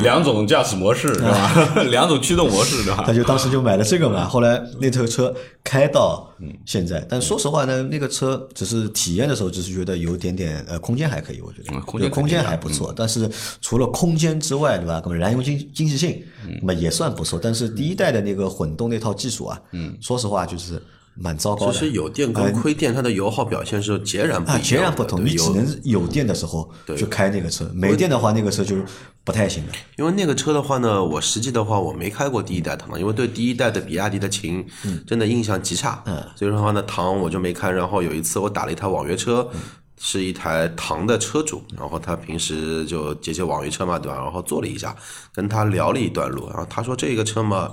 [0.00, 1.74] 两种驾驶模式，对吧？
[1.90, 3.12] 两种驱动模式，对吧他？
[3.12, 4.24] 就当时就买了这个嘛。
[4.26, 6.32] 后来那台车开到
[6.64, 12.94] 现在，但说实话呢，那个车只是体验的时候，只是觉得有点点呃空间还可以，我觉得嗯空间还不错。
[12.96, 13.28] 但是
[13.60, 15.00] 除了空间之外，对吧？
[15.04, 16.22] 那么燃油经经济性，
[16.60, 17.40] 那么也算不错。
[17.42, 20.80] 但是第一代的那个混动那套技术啊，嗯，说实话就是
[21.14, 21.72] 蛮糟糕的。
[21.72, 25.24] 其实有电跟亏电，它的油耗表现是截然不截然不同。
[25.24, 28.76] 你只能有电的时候去开那个车，没电的话，那个车就
[29.24, 29.72] 不太行了。
[29.96, 34.64] 因为那个车的话呢，我实际的话我没开过第一代唐，因为对第一代的比亚迪的秦
[35.06, 37.70] 真的印象极差，嗯所以说的话呢唐我就没开。
[37.70, 39.60] 然后有一次我打了一台网约车，嗯
[39.98, 44.16] 是一台唐的车主，然后他平时就接接网约车嘛，对吧？
[44.16, 44.94] 然后坐了一下，
[45.34, 47.70] 跟他聊了一段路，然后他说这个车嘛，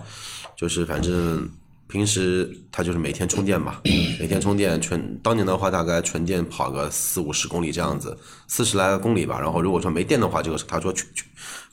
[0.58, 1.50] 就是反正。
[1.86, 3.80] 平时他就是每天充电嘛，
[4.20, 9.40] 每天充电纯当年的话大概纯电跑个四五十公里这样子，四十来个公里吧。
[9.40, 11.24] 然后如果说没电的话，这个他说确确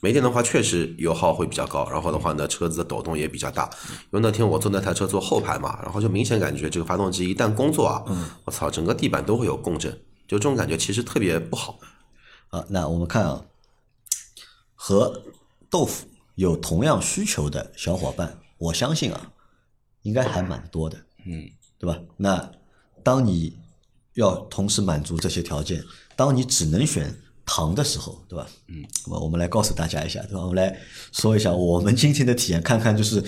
[0.01, 3.71] 没电的话确实油耗会比较高，然后的话呢车子的抖动也比较大。
[4.11, 8.03] 因为那天我坐那台车坐后排嘛，然后就明显感觉这个发动机一旦工作啊，
[8.45, 9.99] 我操，整个地板都会有共振，
[10.31, 11.81] 就这种感觉其实特别不好。
[12.51, 13.45] 啊，那我们看啊，
[14.77, 15.25] 和
[15.69, 19.33] 豆腐有同样需求的小伙伴，我相信啊，
[20.03, 21.99] 应该还蛮多的，嗯，对吧？
[22.17, 22.53] 那
[23.03, 23.59] 当你
[24.15, 25.83] 要同时满足这些条件，
[26.15, 27.13] 当你只能选
[27.45, 28.47] 糖的时候，对吧？
[28.69, 30.43] 嗯，那么我们来告诉大家一下，对吧？
[30.43, 30.79] 我们来
[31.11, 33.21] 说一下我们今天的体验，看看就是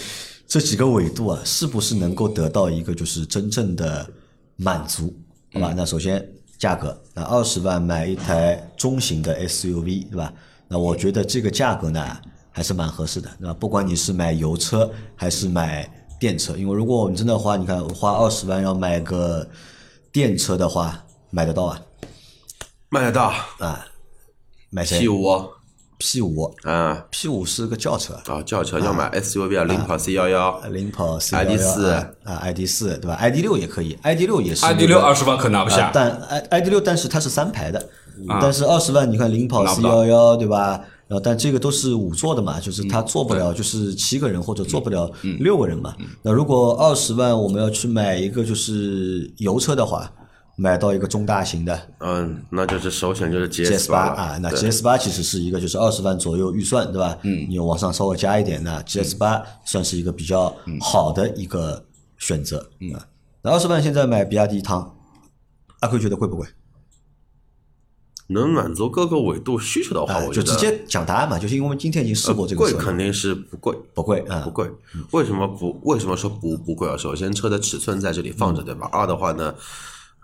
[0.46, 4.08] 这几个纬度啊，是不是能够得到一个就是真正的
[4.54, 5.12] 满足，
[5.52, 5.74] 好吧？
[5.76, 6.32] 那首先
[6.62, 10.32] 价格，那二十万买一台中型的 SUV，对吧？
[10.68, 12.16] 那我觉得这个价格呢
[12.52, 13.54] 还是蛮合适的，对吧？
[13.58, 19.44] 不管你是买油车还是买电车，因为如果我们真的花，你看花二十万要买个
[20.12, 21.82] 电车的话，买得到啊
[22.90, 23.84] 买得到啊，
[24.70, 25.26] 买谁？T 五
[26.02, 30.50] ？P 五啊，P 五是个轿车，啊轿车要买 SUV 啊，领跑 C 幺幺。
[30.62, 31.90] 呃领跑 C 幺幺 ID 四。
[32.24, 37.78] 啊，ID 四对吧？ID 六也可以，ID 六也是 ID 那个六二十万可拿不啊下，但 i ID 六，但是它是三排的，
[38.28, 38.38] 啊。
[38.42, 40.80] 但是二十万你看领跑 C 幺幺对吧？
[41.06, 45.10] 然后但这个都是五座的嘛，就是它坐不了就是七个人或者坐不了
[45.40, 45.94] 六个人嘛。
[46.22, 50.10] 那如果二十万我们要去买一个就是油车的话，
[50.56, 57.16] 买到一个中大型的嗯，那就是首选就是 GS 八八啊，那 GS 八其实是一个就是二十万左右预算对吧？
[57.22, 61.84] 嗯，你往上稍微加一点，那 GS 八算是一个比较好的一个
[62.18, 62.70] 选择。
[62.80, 62.92] 嗯，
[63.42, 64.94] 那二十万现在买比亚迪唐，
[65.80, 66.46] 阿贵觉得贵不贵？
[68.28, 74.70] 能满足各个维度需求的话，啊，我就直接讲答案嘛，就是因为我们今天已经试过这个车肯定是不贵，不贵啊不，贵。
[75.10, 75.78] 为什么不？
[75.82, 76.96] 为什么说不不贵啊？
[76.96, 78.88] 首先车的尺寸在这里放着，对吧？
[78.92, 79.54] 二的话呢，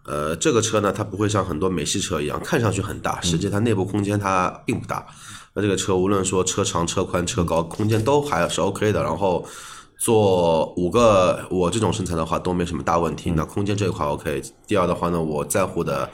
[0.09, 5.07] 呃，这个车呢，它不会像很多美系车一样，看上去很大，实际它内部空间它并不大。
[5.53, 9.03] 那这个车无论说车长、车宽、车高，空间都还是 OK 的。
[9.03, 9.45] 然后
[9.99, 13.31] 坐五个我这种身材的话都没什么大问题。
[13.33, 14.43] 那空间这一块 OK。
[14.67, 16.09] 第二的话呢，我在乎的。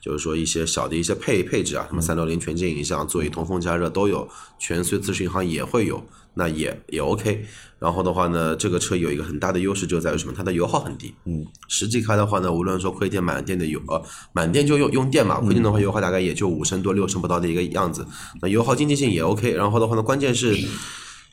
[0.00, 6.02] 就是说一些小的一些配配置啊，什么三六零全景影像、座椅通风加热都有，全随自适应航也会有，
[6.34, 7.44] 那也也 OK。
[7.78, 10.34] 然后的话呢，这个车有一个很大的优势就在于什么？
[10.36, 11.14] 它的油耗很低。
[11.26, 18.04] 嗯，实际开的话呢，无论说亏电满电的油，呃，满电就用用电嘛，亏电的话油耗大概也就五升多六升不到的一个样子。
[18.42, 19.52] 那油耗经济性也 OK。
[19.52, 20.56] 然后的话呢，关键是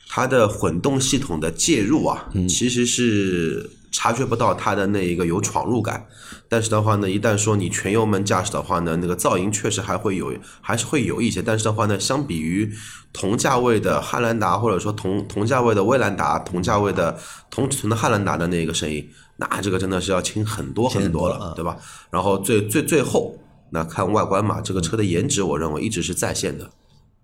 [0.08, 6.06] 它的混动系统的介入啊，其实是察觉不到它的那一个有闯入感。
[6.50, 11.40] 但是的话呢，一旦说你全油门驾驶的话呢，那个噪音确实还会有，还是会有一些。
[11.40, 12.70] 但是的话呢，相比于
[13.10, 17.18] 同价位的汉兰达，或者说同同价位的威兰达，同价位的
[17.50, 21.78] 同尺寸的汉兰达的那个声音，那这个真的是要轻很多很多了对吧？
[22.10, 23.34] 然后最最最后，
[23.70, 26.70] 那看外观嘛，这个车的颜值，我认为一直是在线的。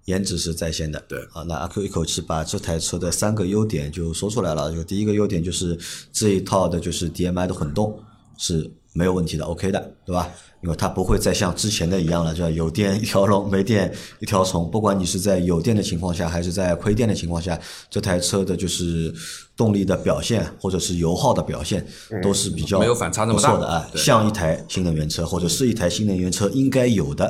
[0.06, 1.02] 颜值是在线的。
[1.08, 4.72] 对啊，那阿 Q 一口气把这台车的三个优点就说出来了。
[4.72, 5.78] 就第一个优点就是
[6.12, 8.02] 这一套的就是 DMI 的混动
[8.36, 10.28] 是没有问题的，OK 的，对吧？
[10.62, 14.68] 因为它不会再像之前的一样了，就有电一条龙，没电一条虫。
[14.70, 17.58] 不管你是在有电的情况下，还是在亏电的情况下，
[17.90, 19.12] 这台车的就是
[19.56, 21.84] 动力的表现，或者是油耗的表现，
[22.22, 27.28] 都是比较没有反差那么大的啊，像一台新能源车或者是一台新能源车应该有的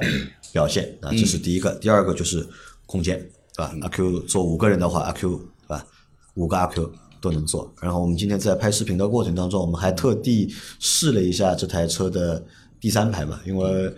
[0.52, 1.74] 表现啊，这是第一个。
[1.76, 2.46] 第二个就是
[2.84, 3.18] 空间，
[3.56, 3.74] 对吧？
[3.80, 5.86] 阿 Q 坐五个人的话，阿 Q 对吧？
[6.34, 6.92] 五个阿 Q
[7.22, 7.72] 都能坐。
[7.80, 12.44] 然后我们今天在拍视频的过程当中，我们还特地试了一下这台车的
[12.78, 13.90] 第三排嘛，因为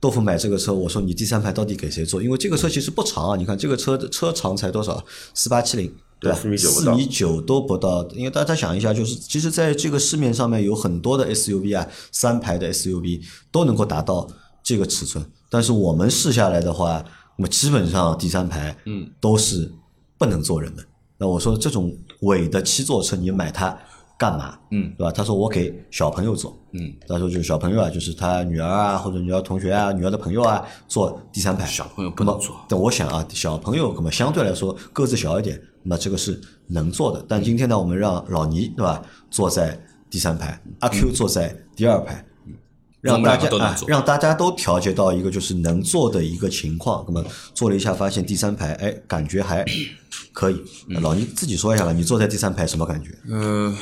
[0.00, 2.22] 豆腐买这个车，我说你第三排到底给谁坐？
[2.22, 5.04] 因为这个车其实不长啊，你看这个车的车长才多少？
[5.34, 5.92] 四八七零。
[6.22, 13.20] 对吧？4米9不到四米九都不到，因为大家想一下，就是其实在这个市面上面有很多的 SUV 啊，三排的 SUV
[13.50, 14.28] 都能够达到
[14.62, 17.04] 这个尺寸，但是我们试下来的话，
[17.36, 19.68] 那么基本上第三排嗯都是
[20.16, 20.84] 不能坐人的。
[21.18, 23.76] 那我说这种伪的七座车，你买它
[24.18, 24.58] 干嘛？
[24.70, 25.12] 嗯，对吧？
[25.12, 31.66] 他说我给小朋友坐，嗯，他说就是小朋友啊，就是他女儿啊，或者女儿同学啊，女儿的朋友啊，坐第三排。
[31.66, 37.24] 小朋友不能坐但我想啊，小朋友可能相对来说个子小一点，那这个是能坐的。
[37.28, 39.76] 但今天呢，我们让老倪对吧坐在
[40.08, 42.24] 第三排，阿 Q 坐在第二排，
[43.02, 47.04] 让大家都能坐让大家都调节到一个就是能做的一个情况。
[47.06, 49.64] 那么坐了一下，发现第三排，哎，感觉还
[50.32, 50.62] 可以。
[50.86, 53.10] 那老倪自己说一下吧，你坐在第三排什么感觉？
[53.28, 53.76] 呃，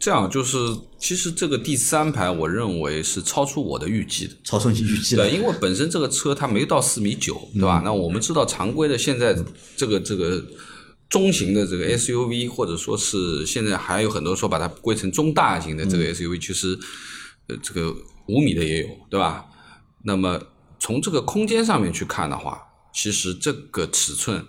[0.00, 0.58] 这样就是，
[0.98, 4.34] 其实这个第三排，我认为是超出我的预计的。
[4.42, 7.80] 超出你预计的对，因为本身这个车它没到四米九，对吧？
[7.84, 9.36] 那我们知道常规的现在
[9.76, 10.44] 这个这个
[11.08, 16.76] 中型的这个 SUV，或者说是现在还有很多说把它归成中大型的这个 SUV，其实
[17.46, 17.94] 呃这个
[18.26, 19.46] 五米的也有，对吧？
[20.04, 20.40] 那么
[20.78, 24.46] 从这个空间上面去看的话，其实这个尺寸。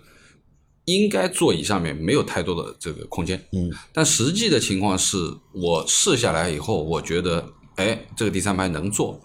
[0.88, 5.16] 应该座椅上面没有太多的这个空间，嗯，但实际的情况是
[5.52, 9.20] 我试下来以后，我觉得，哎，这个第三排能坐，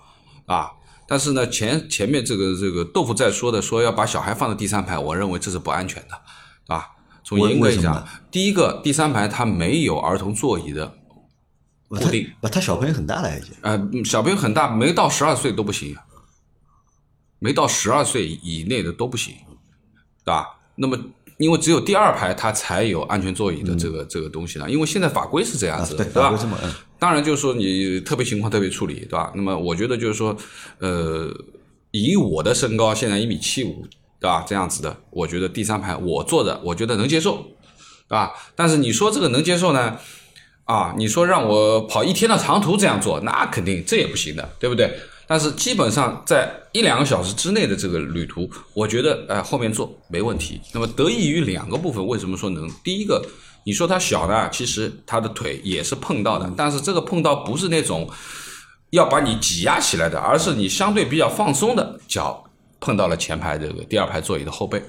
[0.47, 0.71] 啊，
[1.07, 6.87] 但是呢，前前面这个这个豆腐在说的说要把小孩放在第三排，我认为这是不安全的，啊，
[7.23, 10.91] 从为严格讲第一个第三排它没有儿童座椅的
[11.97, 13.51] 固定，不，他小朋友很大了已经。
[13.62, 15.95] 呃，嗯小朋友很大，没到十二岁都不行，
[17.39, 19.34] 没到十二岁以内的都不行，
[20.23, 20.47] 对吧？
[20.75, 20.97] 那么，
[21.38, 26.38] 因为只有第二排它才有安全座椅的这个、这个东西呢，因为现在法规是这样啊，子的，对，对吧
[26.97, 29.32] 当然，就是说你特别情况特别处理，对吧？
[29.36, 30.36] 那么我觉得就是说，
[30.80, 31.30] 呃，
[31.91, 33.86] 以我的身高现在一米七五，
[34.19, 34.45] 对吧？
[34.47, 37.38] 这样子的，我觉得第三排我坐着，我觉得能接受，
[38.08, 38.32] 对吧？
[38.56, 39.97] 但是你说这个能接受呢？
[40.65, 44.93] 啊，你说让我跑一天的长途这样做，那肯定这也不行的，对不对？
[45.28, 50.60] 但是基本上在一两个小时之内的这个旅途，我觉得呃后面坐没问题。
[50.74, 52.69] 那么得益于两个部分，为什么说能？
[52.84, 53.26] 第一个，
[53.65, 58.10] 你说它小呢，其实它的腿也是碰到的，但是这个碰到不是那种
[58.89, 62.43] 要把你挤压起来的，而是你相对比较放松的脚
[62.82, 64.84] 碰到了前排这个第二排座椅的后背。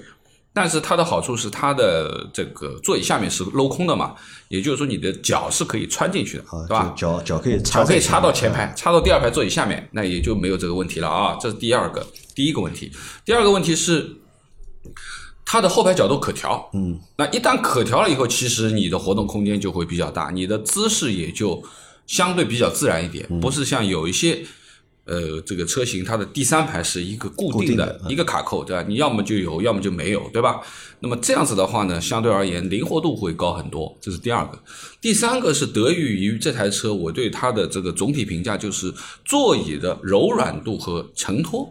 [0.54, 4.14] 但是它的好处是它的这个座椅下面是镂空的嘛，
[4.48, 6.94] 也就是说你的脚是可以穿进去的，啊，对吧？
[6.96, 11.38] 脚脚可以插脚可以插到前排，插到第二排座椅下面，那也就没有这个问题了啊。
[11.40, 12.92] 这是第二个，第一个问题。
[13.24, 14.16] 第二个问题是，
[15.46, 16.68] 它的后排角度可调。
[16.74, 21.62] 嗯，那一旦可调了以后，其实你的活动空间就会比较大，你的姿势也就
[22.06, 24.44] 相对比较自然一点，不是像有一些。
[25.04, 28.84] 呃，这个车型它的第三排是一个固定的一个卡扣，对吧？
[28.88, 30.60] 你要么就有，要么就没有，对吧？
[31.00, 34.56] 那么这样子的话呢，相对而言灵活度会高很多，这是第二个。
[35.00, 41.68] 第三个是得益于这台车，我对它的这个总体评价就是座椅的柔软度和承托，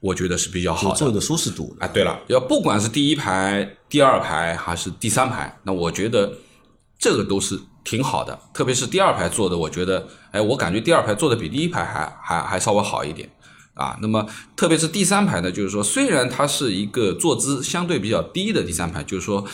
[0.00, 0.96] 我觉得是比较好的。
[0.96, 1.76] 座椅的舒适度。
[1.78, 6.32] 啊，对了，要不管是第一排、第二排还是第三排，那我觉得
[6.98, 8.38] 这个都是挺好的。
[8.52, 13.28] 特别是第二排坐的，我觉得，哎，我感觉第二排坐的比第一排还还还稍微好一点
[13.74, 13.96] 啊。
[14.00, 19.44] 那么特别是第三排呢，就是说，虽然它是一个坐姿相对比较低的第三排，就是说，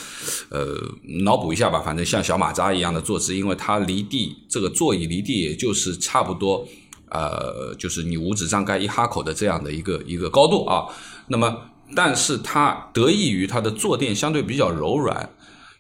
[0.51, 0.77] 呃，
[1.25, 6.67] 脑补一下吧，反正像小马扎一样的坐姿，因为它离地这个座椅离地也就是差不多。
[7.11, 10.85] 呃，就是你五指张开一哈口的这样的一个一个高度啊。
[11.29, 11.57] 那么，
[11.97, 15.31] 但是它得益于它的坐垫相对比较柔软，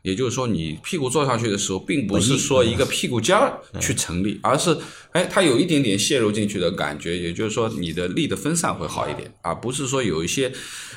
[0.08, 4.74] 也就是说，你屁股坐上去的时候，并不是说一个屁股尖儿去成立，而是
[5.12, 7.18] 哎，它有一点点陷入进去的感觉。
[7.18, 10.50] 也就是说，你的力的分散会好一点，啊不是说有一些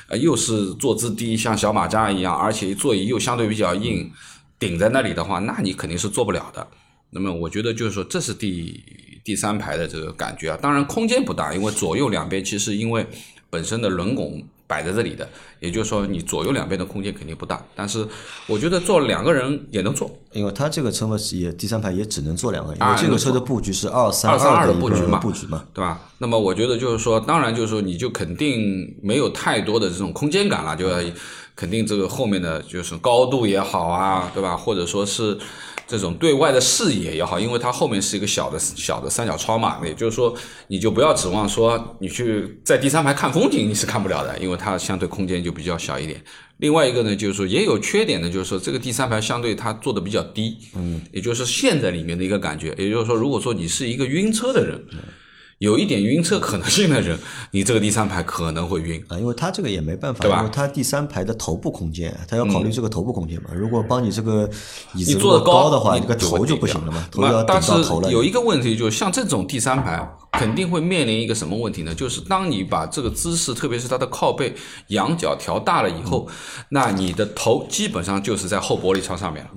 [0.08, 4.10] 呃又是坐姿低，像小马扎一样，而且座椅又相对比较硬，
[4.58, 6.66] 顶在那里的话，那你肯定是坐不了的。
[7.10, 8.82] 那么我觉得就是说，这是第
[9.22, 10.58] 第三排的这个感觉啊。
[10.62, 13.06] 当然空间不大，因为左右两边其实因为
[13.50, 15.28] 本身的轮拱摆在这里的，
[15.60, 18.08] 也就是说你左右两边的空间肯定不大，但是
[18.46, 20.10] 我觉得坐两个人也能坐。
[20.32, 25.62] 因为它这个车嘛，也第三排也只能坐两个人，因啊为这个车的布局是二三232的布局嘛布局嘛。
[25.74, 26.00] 对吧？
[26.16, 30.98] 那么我觉得就是说，当然就是说，你就肯定没有太多的这种空间感了，就要
[31.54, 34.56] 肯定这个后面的就是高度也好啊，对吧？
[34.56, 35.36] 或者说是
[35.86, 40.34] 这种对外的视野也好，因为它后面是一个小的小的三角窗嘛，也就是说，
[40.68, 46.22] 你就不要指望说你去在第三排看风景，你是看不了的，因为它相对空间就比较小一点。
[46.58, 52.74] 另外一个呢，就是说也有缺点的，就是说这个第三排相对它做的比较低，嗯，也就是陷在里面的一个感觉。
[52.78, 54.80] 也就是说，如果说你是一个晕车的人，
[55.62, 57.16] 有一点晕车可能性的人，
[57.52, 59.00] 你这个第三排可能会晕。
[59.06, 63.50] 啊，因为他这个也没办法，对吧嗯因为它第三排的头部空间，他要考虑这个头部空间嘛。
[63.54, 64.50] 如果帮你这个
[64.94, 68.10] 椅子坐的高的话，你这个头就不行了嘛，头要顶但是到头了。
[68.10, 71.94] 有一个问题，就是像这种第三排，肯定会面临一个什么问题呢？
[71.94, 74.52] 就是当你把这个姿势，特别是它的靠背
[74.88, 76.28] 仰角调大了以后，
[76.70, 79.50] 那你的头基本上就是在后玻璃窗上面了，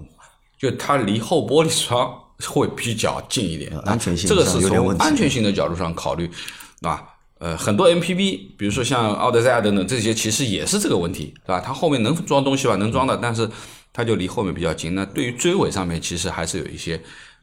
[0.59, 2.13] 就它离后玻璃窗
[2.47, 6.33] 会比较近一点，安全性这个是有点问题安全性的角度上考虑，对
[6.81, 7.09] 吧？
[7.37, 11.59] 呃，很多 MPV，比如说像奥德赛等等这些，其实也是这个问题，对吧？
[11.59, 13.49] 它后面能装东西吧，能装的，但是
[13.91, 14.95] 它就离后面比较近。
[14.95, 16.99] 那对于追尾上面，其实还是有一些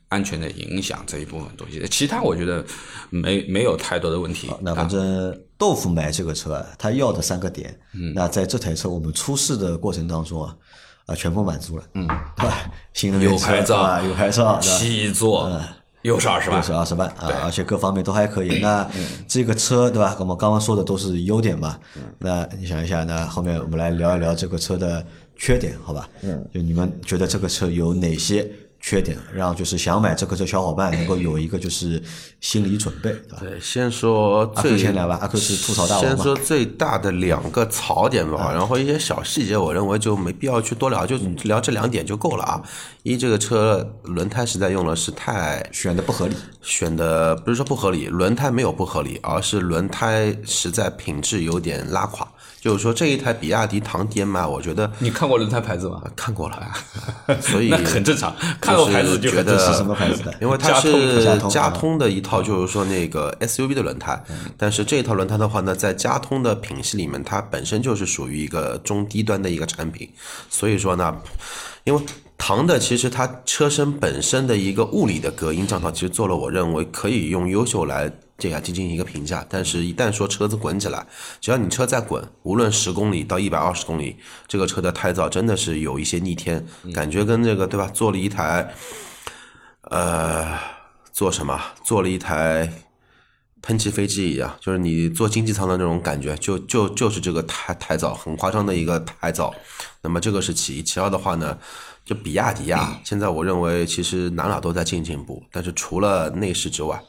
[0.08, 1.86] 安全的影响这一部分东西。
[1.90, 2.64] 其他我觉得
[3.10, 4.50] 没没有太多的问题。
[4.62, 10.56] 那反正豆腐买这个车啊，他要的三个点，嗯那在这台车我们出试的过程当中啊，
[11.06, 12.70] 啊全部满足了，嗯，对吧？
[12.92, 15.60] 新能源车有牌照啊，有牌照，七座嗯
[16.02, 18.58] 又是二十万又，是二十万啊而且各方面都还可以。
[18.58, 18.84] 那
[19.28, 20.16] 这个车对吧？
[20.18, 21.78] 我们刚刚说的都是优点嘛。
[21.94, 25.04] 嗯那你想一下，那后面我们来聊一聊这个车的
[25.36, 26.08] 缺点，好吧？
[26.22, 28.50] 嗯，就你们觉得这个车有哪些
[28.84, 32.02] 缺点，让就是想买这个车小伙伴能够有一个就是
[32.40, 33.36] 心理准备，对吧？
[33.38, 42.60] 对，先说最先来吧阿克是吐槽大王嘛先说最大的两个槽点吧，然后一些小细节，我认为就没必要去多聊，就聊这两点就够了啊。
[43.04, 52.26] 一，这个车轮胎实在用了是太选的不合理，选的不是说不合理，轮胎没有不合理，而是轮胎实在品质有点拉垮。
[52.62, 56.00] 就是说这一台比亚迪唐 DM-i，我觉得你看过轮胎牌子吗？
[56.14, 56.72] 看过了，
[57.42, 60.32] 所以那很正常，看过牌子就觉得是什么牌子的？
[60.40, 64.22] 因为它是加通的一套，就是说那个 SUV 的轮胎，
[64.56, 70.08] 但是这一套轮胎的话呢，在加通的品系里面，它本身就是属于一个中低端的一个产品，
[70.48, 71.16] 所以说呢，
[71.82, 72.00] 因为
[72.38, 78.08] 唐的其实它车身本身的一个物理的隔音降噪，其实做了我认为可以用优秀来
[78.42, 81.06] 这样进行一个评价，但是一旦说车子滚起来，
[81.40, 84.16] 只要你车在滚，无论十公里到一百二十公里，
[84.48, 88.74] 这个车的胎噪真的是有一些逆天，感觉跟这个对吧，做了一台。
[89.90, 90.58] 呃，
[91.12, 91.60] 做什么？
[91.84, 92.72] 做了一台
[93.60, 99.52] 喷气飞机一样，就是你坐经济舱的那种感觉，就就就是这个胎胎噪，很夸张的一个胎噪。
[100.00, 101.58] 那么这个是其一，其二的话呢，
[102.04, 107.00] 就比亚迪啊，现在我认为其实哪哪都在进进步，但是除了内饰之外，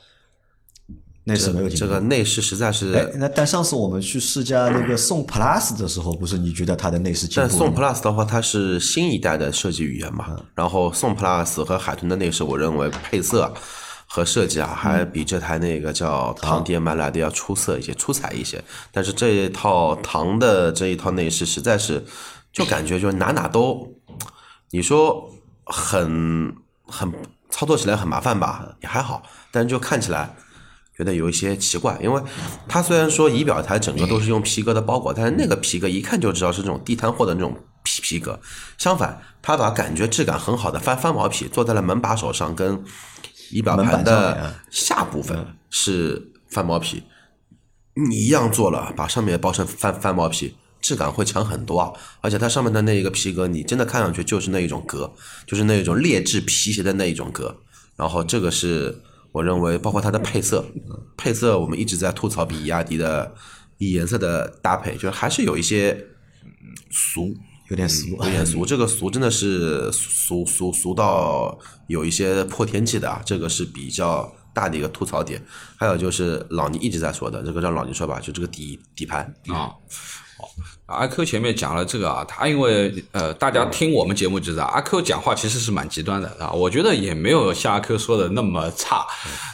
[1.26, 13.54] 内饰没有进步这个内饰实在是哎，那但上次我们去试驾那个宋 Plus 的时候，不是你觉得它的内饰进但宋步了吗？Plus 的话，它是新一代的设计语言嘛，然后宋 Plus 和海豚的内饰，我认为配色
[14.06, 18.62] 和设计啊，还比这台那个叫唐 DM 来的要出色一些、出彩一些。
[18.92, 22.04] 但是这一套唐的这一套内饰，实在是
[22.52, 23.88] 就感觉就哪哪都，
[24.72, 25.32] 你说
[25.64, 26.54] 很
[26.86, 27.10] 很
[27.50, 30.36] 操作起来很麻烦吧，也还好，但是就看起来。
[30.96, 32.22] 觉得有一些奇怪，因为
[32.68, 38.40] 它虽然说仪表台整个都是用皮革的包裹，但是那个皮革一看就知道是这种地摊货的那种皮皮革。
[38.78, 42.84] 相反，它把感觉质感很好的翻翻毛皮做在了门把手上，跟
[43.52, 47.04] 仪表盘的啊下部分是翻毛皮。
[47.96, 51.92] 你一样做了，把上面包成翻翻毛皮，质感会强很多啊！
[52.22, 55.14] 而且它上面的那一个皮革，你真的看上去就是那一种革，
[55.46, 57.56] 就是那一种劣质皮鞋的那一种革。
[57.96, 59.00] 然后这个是
[59.34, 60.64] 我认为，包括它的配色，
[61.18, 63.36] 配色我们一直在吐槽比亚迪的
[63.80, 66.06] 颜色的搭配，就还是有一些
[66.90, 67.36] 俗，
[67.70, 68.64] 有点俗，有点俗。
[68.66, 75.44] 这个俗真的是俗俗俗到有一些破天际的啊，这个是比较大的一个吐槽点。
[75.76, 79.74] 还有就是老倪一直在说的，这个让老倪说吧，就这个底底盘，啊。
[80.86, 89.06] 好，阿 Q 前面讲了这个啊，他因为呃，大家听我们节目就知道，阿 Q 讲话其实是蛮极端的啊，我觉得也没有像阿 Q 说的那么差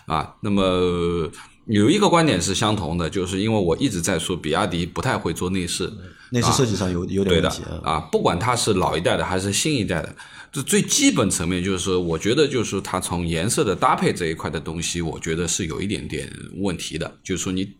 [0.05, 0.35] 啊。
[0.41, 1.31] 那么
[1.67, 5.91] 有一个观点是相同的，就是因为我一直在说比亚迪不太会做内饰，
[6.31, 7.91] 内饰设计上有有点问题啊。
[7.91, 10.15] 啊，不管它是老一代的还是新一代的，
[10.51, 16.27] 这最基本层面就是说，我觉得就是它从颜色的搭配这一块的东西，我觉得是有一点点
[16.57, 17.19] 问题的。
[17.23, 17.71] 就是说你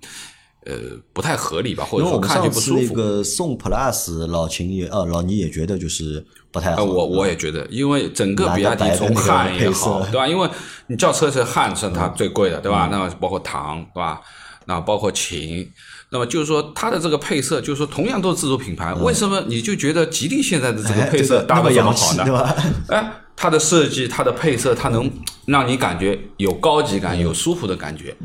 [0.65, 0.73] 呃
[1.13, 2.93] 不太合理吧，或者说看上上次那去不舒服。
[2.93, 6.83] 个宋 Plus 老秦也呃老倪也觉得就是不太好。
[6.83, 10.27] 呃，我我也觉得，因为整个比亚迪从汉也好，对吧？
[10.27, 10.49] 因为
[10.87, 12.89] 你轿车是汉是它最贵的，对吧？
[12.91, 14.21] 那么包括唐，对吧？
[14.65, 15.67] 那包括秦，
[16.11, 22.23] 那么就是说它的这个配色，就是说同样都是自主品牌，为什么你就觉得吉利现在的这个配色搭的这么好呢？
[22.23, 22.55] 对吧？
[22.89, 25.09] 哎，它的设计、它的配色，它能
[25.47, 28.15] 让你感觉有高级感、有舒服的感觉。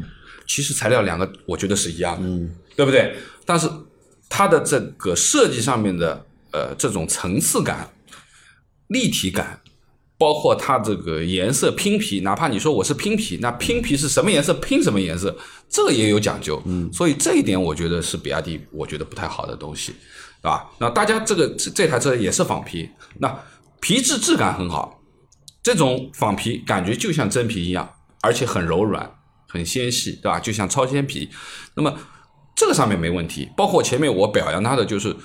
[0.46, 3.14] 其实材料两个我觉得是一样的，嗯对不对？
[3.46, 3.70] 但是
[4.28, 7.88] 它的这个设计上面的呃这种层次感、
[8.88, 9.60] 立体感，
[10.18, 15.36] 包括它这个颜色拼皮，哪怕你说我是拼皮，那拼皮是什么颜色拼什么颜色，
[15.68, 16.60] 这个也有讲究。
[16.64, 19.92] 嗯，所以这一点我觉得是比亚迪我觉得不太好的东西，
[20.42, 20.68] 对吧？
[20.78, 22.88] 那大家这个这这台车也是仿皮，
[23.18, 23.32] 那
[23.80, 25.00] 皮质质感很好，
[25.62, 27.88] 这种仿皮感觉就像真皮一样，
[28.22, 29.08] 而且很柔软、
[29.54, 30.40] 很纤细，对吧？
[30.40, 31.30] 就像超纤皮。
[31.74, 31.96] 那么
[32.56, 35.16] 这个上面没问题，包括前面我表扬它的就是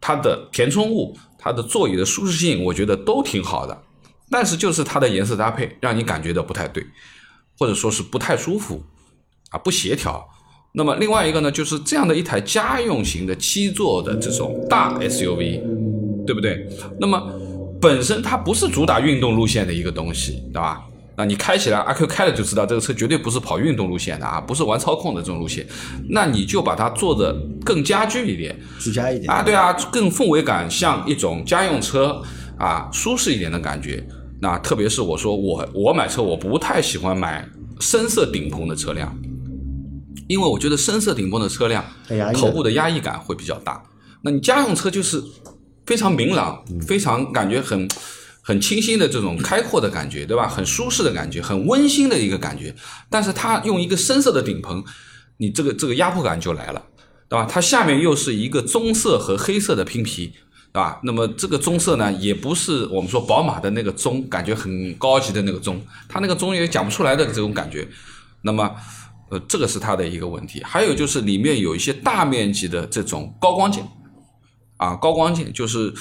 [0.00, 3.82] 它的填充物、它的座椅的舒适性，我觉得都挺好的。
[4.28, 6.84] 但是就是它的颜色搭配让你感觉到不太对，
[7.56, 8.82] 或者说是不太舒服
[9.50, 10.28] 啊，不协调。
[10.72, 15.62] 那么另外一个呢，就是这样的一台家用型的七座的这种大 SUV，
[16.26, 16.68] 对不对？
[17.00, 17.32] 那么
[17.80, 20.84] 本身它不是主打运动路线的一个东西，对吧？
[21.18, 25.66] 那你开起来，阿 Q 开了就知道这个车绝对不是跑运动路线的啊，不是玩操控的这种路线。
[26.10, 32.22] 那你就把它做的更家居一点，居家一点啊，对啊，更氛围感像一种家用车
[32.56, 34.06] 啊，舒适一点的感觉。
[34.40, 37.44] 那特别是我说我我买车我不太喜欢买
[37.80, 39.12] 深色顶棚的车辆，
[40.28, 41.84] 因为我觉得深色顶棚的车辆
[42.32, 43.82] 头部的压抑感会比较大。
[44.22, 45.20] 那你家用车就是
[45.84, 47.88] 非常明朗，非常感觉很
[48.48, 50.48] 很清新的这种开阔的感觉，对吧？
[50.48, 52.74] 很舒适的感觉，很温馨的一个感觉。
[53.10, 54.82] 但是它用一个深色的顶棚，
[55.36, 56.82] 你这个这个压迫感就来了，
[57.28, 57.44] 对吧？
[57.44, 60.32] 它下面又是一个棕色和黑色的拼皮，
[60.72, 60.98] 对吧？
[61.02, 65.78] 那么这个棕色呢，也不是我们说宝马的那个棕，感觉很高级的那个棕，
[66.08, 67.86] 它那个棕也讲不出来的这种感觉。
[68.40, 68.74] 那么，
[69.28, 70.62] 呃，这个是它的一个问题。
[70.64, 73.86] 还有就是里面有一些大面积的这种高光键，
[74.78, 75.92] 啊，高光键就是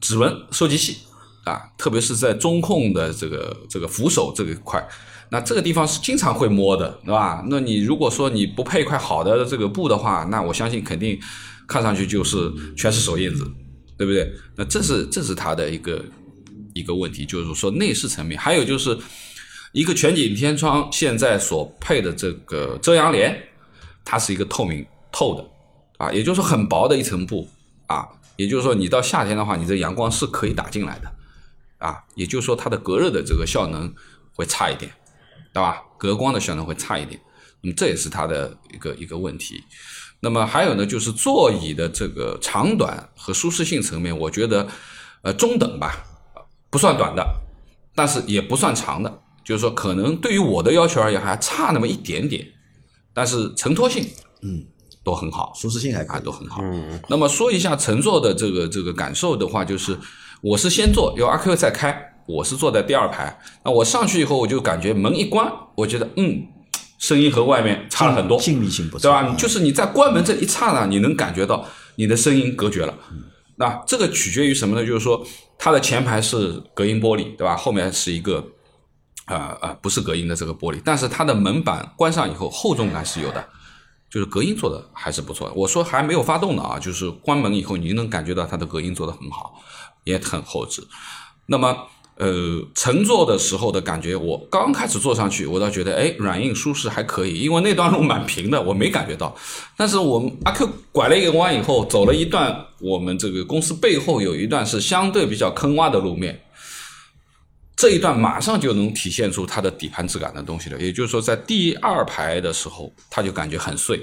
[0.00, 0.96] 指纹收集器
[1.44, 4.82] 啊，特别是在中控的这个这个扶手这一块，
[5.30, 7.44] 那这个地方是经常会摸的，对吧？
[7.48, 11.18] 那你如果说你不配一块好的这个布的话，那我相信肯定
[11.66, 13.44] 看上去就是全是手印子，
[13.98, 14.32] 对不对？
[14.56, 16.02] 那这是这是它的一个
[16.72, 18.96] 一个问题，就是说内饰层面，还有就是
[19.72, 23.38] 一个全景天窗现在所配的这个遮阳帘，
[24.04, 25.44] 它是一个透明透的
[25.98, 27.46] 啊，也就是很薄的一层布
[27.86, 31.13] 啊，也就是说你到夏天的话，你这阳光是可以打进来的
[31.78, 33.92] 啊，也就是说它的隔热的这个效能
[34.34, 34.90] 会差一点，
[35.52, 35.82] 对吧？
[35.98, 37.20] 隔光的效能会差一点，
[37.62, 39.62] 那么这也是它的一个一个问题。
[40.20, 44.66] 那么还有呢，就是座椅的这个长短和舒适性层面，我觉得
[45.22, 46.02] 呃中等吧，
[46.70, 47.26] 不算短的，
[47.94, 52.46] 但是也不算长的，就是说可能对于我的要求而言还差那么一点点，
[53.12, 54.08] 但是承托性
[54.40, 54.64] 嗯
[55.02, 56.62] 都很好，舒适性还可啊，都很好。
[57.10, 59.98] 那么说一下乘坐的这个这个感受的话，就是
[60.44, 63.40] 我是先坐，有阿 Q 再开，我是坐在第二排。
[63.64, 66.46] 那我上去以后，我就感觉门一关，我觉得嗯，
[66.98, 69.34] 声音和外面差了很多，静谧性不错，对吧？
[69.38, 71.64] 就是你在关门这一刹那，你能感觉到
[71.94, 72.94] 你的声音隔绝了。
[73.56, 74.86] 那这个取决于什么呢？
[74.86, 75.26] 就是说
[75.58, 77.56] 它的前排是隔音玻璃，对吧？
[77.56, 78.44] 后面是一个
[79.24, 83.42] 啊啊、不是隔音的这个玻璃，但是它的门板关上以后厚重感是有的。
[84.10, 85.54] 就是隔音做的还是不错的。
[85.54, 89.60] 我说还没有发动呢啊，就是关门以后你能感觉到它的隔音做的很好，
[90.04, 90.82] 也很厚实。
[91.46, 91.76] 那么
[92.16, 99.34] 呃，乘坐的时候的感觉，我刚开始坐上去，我倒觉得哎软硬舒适还可以，因为那段路蛮平的，我没感觉到。
[99.76, 106.40] 但是我们阿 Q 拐了一个弯以后，走了一段，我们这个公司背后有一段是相对比较坑洼的路面。
[107.74, 114.00] 这一段马上就能体现出它的底盘质感的东西了，也就是说，在第二排的时候，它就感觉很碎。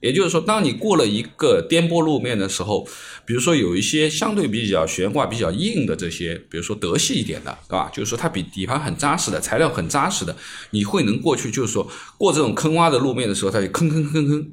[0.00, 2.86] 也就是说，当你过了一个颠簸路面的时候，
[3.24, 7.90] 比如说有一些相对比较悬挂、比较硬的这些，比如说德系一点的，对吧？
[7.92, 10.36] 就是说它比底盘很扎实的，材料很扎实的，
[10.70, 14.52] 你会能过去，就是说过这种坑洼的路面的时候，它就坑坑坑坑，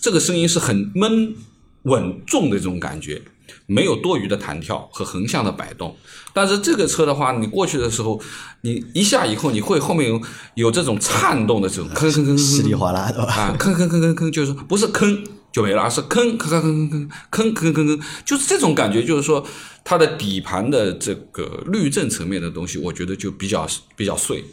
[0.00, 1.34] 这个声音是很闷
[1.82, 3.22] 稳重的这种感觉。
[3.66, 5.96] 没有多余的弹跳和横向的摆动，
[6.32, 8.20] 但是这个车的话，你过去的时候，
[8.62, 10.20] 你一下以后，你会后面有
[10.54, 13.22] 有这种颤动的这种坑坑坑坑稀里哗啦，的？
[13.24, 19.44] 啊，坑坑坑坑坑，就是不是坑就没了，而是坑坑坑坑坑坑坑坑坑，就是这种感觉，就是说
[19.84, 23.66] 它的底盘的这个滤震层面的东西，我觉得就比较
[23.96, 24.44] 比较碎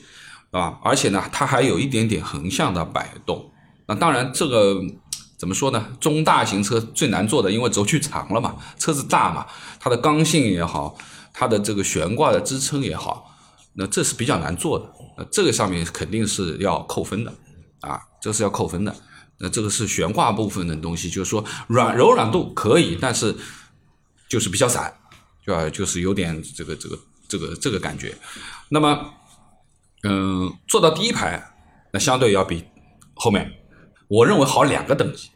[0.51, 3.49] 啊，而且呢，它还有一点点横向的摆动。
[3.85, 4.81] 那当然，这个
[5.37, 5.85] 怎么说呢？
[5.99, 9.45] 中大型车最难做的，因为轴距长了嘛，车子大嘛，
[9.79, 10.97] 它的刚性也好，
[11.33, 13.35] 它的这个悬挂的支撑也好，
[13.73, 14.89] 那这是比较难做的。
[15.17, 17.33] 那这个上面肯定是要扣分的
[17.81, 18.95] 啊，这是要扣分的。
[19.39, 23.35] 那这个是悬挂部分的东西，就是说软柔软度可以，但是
[24.29, 24.93] 就是比较散，
[25.43, 25.69] 对吧？
[25.69, 28.15] 就是有点这个这个这个这个感觉。
[28.69, 29.13] 那么，
[30.03, 31.43] 嗯，坐到第一排，
[31.91, 32.63] 那相对要比
[33.15, 33.51] 后面，
[34.13, 35.29] 我认为好两个等级。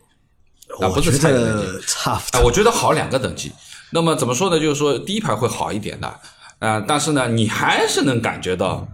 [0.79, 3.51] 啊，不是差一个等级，差我觉得好两个等级。
[3.91, 4.59] 那么怎么说呢？
[4.59, 6.19] 就是说第一排会好一点的，
[6.59, 8.87] 啊、但是呢，你还是能感觉到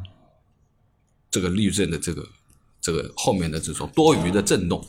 [1.31, 2.23] 这个滤震的这个
[2.79, 4.86] 这个后面的这种多余的震动，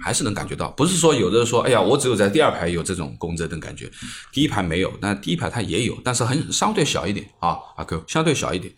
[0.00, 0.70] 还是能感觉到。
[0.70, 3.88] 不是说有的人说，哎呀，我只有在第二排有这种共振的感觉，
[4.32, 8.74] 第一排没有，那第一排它也有，但是很相对小一点啊，阿 Q 相对小一点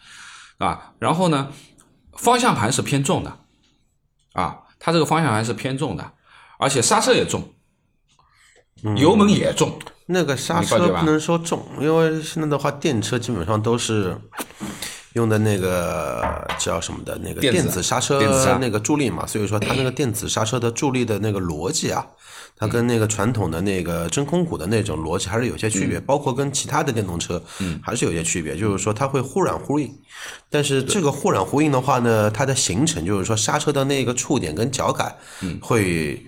[0.58, 0.92] 啊。
[0.98, 1.52] 然后呢，
[2.14, 3.38] 方向盘是偏重的
[4.32, 6.12] 啊，它这个方向盘是偏重的，
[6.58, 7.48] 而且刹车也重，
[8.96, 9.78] 油门也重。
[10.08, 14.16] 那个刹车不能说重，因为现在的话，电车基本上都是
[15.16, 16.22] 用的那个
[16.58, 18.20] 叫什么的那个电子刹车
[18.60, 22.06] 那个助力嘛，所以说它那个电子刹车的助力的那个逻辑啊，
[22.56, 27.42] 它跟那个传统的那个真空鼓的那种逻辑还是有些区嗯别，包括跟其他的电动车，
[27.82, 29.92] 还是有些区别，就是说它会忽软忽硬。
[30.48, 36.24] 但是这个忽软忽硬的话呢，它的形成就是说刹车的那个触点跟脚感嗯会。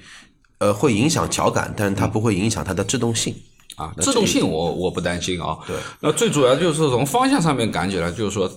[0.61, 3.33] 呃，会影响脚感，但是它不会影响它的制动性。
[3.79, 5.57] 啊，制动性我我不担心啊。
[5.67, 8.51] 对，那最主要就是从方向上面感起来，就是说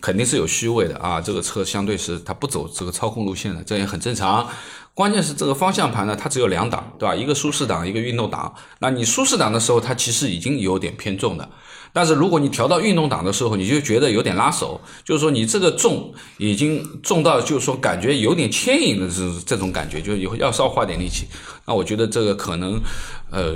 [0.00, 1.20] 肯定是有虚位的啊。
[1.20, 4.46] 这个车相对是它不走这个操控路线的，这也很正常。
[4.92, 7.14] 关键是这个方向盘呢，它只有两档，对吧？
[7.14, 8.52] 一个舒适档，一个运动档。
[8.80, 11.48] 那你舒适档的时候，它其实已经有点偏重的。
[11.92, 21.28] 但是如果你调到运动档的时候，你就觉得有点拉手，就是说你这个重已经重到，就是说感觉有点牵引的这这种感觉，就是以后要稍花点力气。
[21.64, 22.80] 那我觉得这个可能，
[23.30, 23.54] 呃，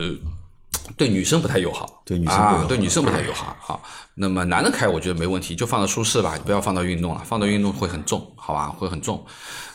[0.96, 3.56] 对女生不太友好，对女生不友好啊，对女生不太友好。
[3.60, 3.82] 好，
[4.14, 9.24] 那么男的开我觉得没问题，就放到舒适吧，你不要放到运动了，放到运动会很重，好吧，会很重。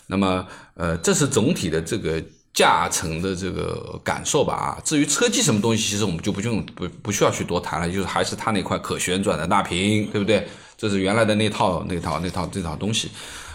[0.07, 0.45] 那么，
[0.75, 4.77] 呃，这是总体的这个驾乘的这个感受吧啊。
[4.83, 10.47] 至于车机什么东西，其实我们就不用不不需要去多谈了，就是还是它那块可旋转的大屏，对不对？
[10.77, 13.09] 这是原来的那套那套那套这套东西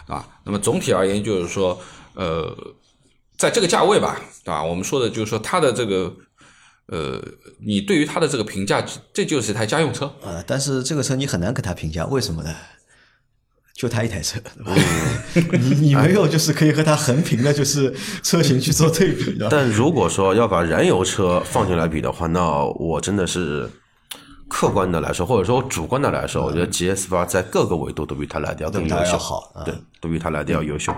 [0.07, 0.27] 啊。
[0.45, 1.79] 那么总体而言，就是说，
[2.15, 2.55] 呃，
[3.39, 4.63] 在这个价位吧，对吧？
[4.63, 6.13] 我们说的就是说它的这个。
[6.87, 7.23] 呃，
[7.65, 12.55] 你对于它的这个评价，这就是一台家用车，呃，但是这个车你很难给它评价，为什么呢？
[13.75, 14.75] 就它一台车，对吧？
[15.59, 19.49] 你你 没有就是可以和它横屏的，就是车型去做对比的。
[19.51, 23.69] 但如果说要把燃油车放进来比的话，那我真的是
[24.49, 29.19] 客观的来说，或者说主观的来说，我觉得 GS 八在各个维度都比它来的要更优秀，
[29.65, 30.95] 对，都比它来的要优秀。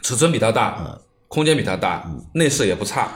[0.00, 3.10] 尺寸比它大，空间比它大，内饰也不差，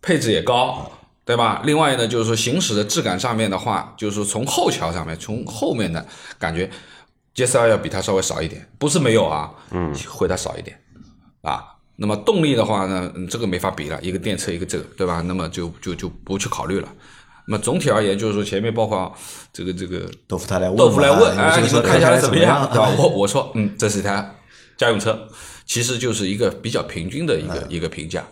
[0.00, 0.90] 配置也高，
[1.28, 1.60] 对吧？
[1.62, 6.02] 另外呢，就是说行驶的质感上面的话，就是说从后桥上面，从后面的
[6.38, 6.70] 感觉
[7.34, 10.80] ，GS 二要比它稍微少一点，不是没有啊，嗯，会它少一点
[11.42, 11.62] 啊。
[11.96, 15.20] 那么动力的话呢，嗯，这个没法比了，一个电车一个这个，对吧？
[15.20, 16.88] 那么就就就不去考虑了。
[17.46, 19.14] 那么总体而言，就是说前面包括
[19.52, 22.60] 这个这个豆腐他来问，豆腐来问，啊你们看下来怎怎么样？
[22.60, 22.70] 样？
[22.72, 22.90] 对吧？
[22.96, 24.34] 我我说，嗯，这是一台
[24.78, 25.28] 家用车，
[25.66, 28.24] 其实就是一个比较平均的一个一个评价。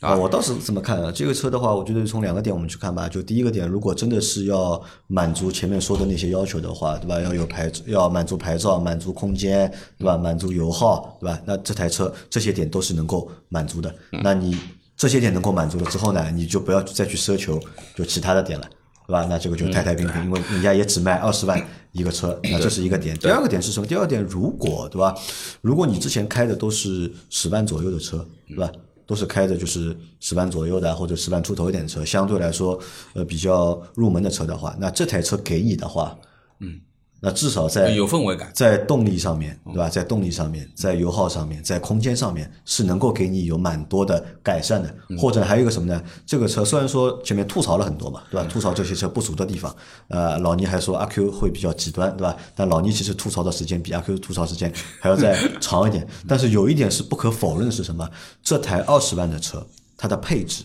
[0.00, 3.08] 啊，我倒是这么看啊，这个车的话，我觉得从两个点我们去看吧。
[3.08, 7.20] 就第一个点，如果真的是要满足前面说的那些要求的话，对吧？
[7.20, 9.68] 要有牌，要满足牌照，满足空间，
[9.98, 10.16] 对吧？
[10.16, 11.40] 满足油耗，对吧？
[11.44, 13.92] 那这台车这些点都是能够满足的。
[14.22, 14.56] 那你
[14.96, 17.60] 这些点能够满足了之后呢，你就不要再去奢求
[17.96, 18.68] 就其他的点了。
[19.08, 19.24] 对吧？
[19.24, 21.58] 那这个就太太平平，因为人家也只卖二十万
[21.92, 23.16] 一个车，那这是一个点。
[23.18, 23.86] 第二个点是什么？
[23.86, 25.14] 第二个点，如果对吧？
[25.62, 28.70] 如果你之前开的都是十万左右的车，对吧？
[29.08, 32.78] 都是开着就是十万左右的或者十万出头一点的车，相对来说
[33.14, 36.14] 呃比较入门的车的话，那这台车给你的话，
[36.60, 36.78] 嗯，
[37.20, 38.50] 那至少在有氛围感。
[38.54, 39.88] 在动力上面，对吧？
[39.88, 44.94] 在动力上面，在油耗上面，在空间上面是能够给你有蛮多的改善的。
[45.18, 46.02] 或者还有一个什么呢？
[46.24, 48.46] 这个车虽然说前面吐槽了很多嘛，对吧？
[48.48, 49.74] 吐槽这些车不足的地方，
[50.08, 52.36] 呃，老倪还说阿 Q 会比较极端，对吧？
[52.54, 56.06] 但老倪其实吐槽的时间比阿 Q 吐槽时间还要再长一点。
[56.28, 58.08] 但是有一点是不可否认的是什么？
[58.42, 59.66] 这台二十万的车，
[59.96, 60.64] 它的配置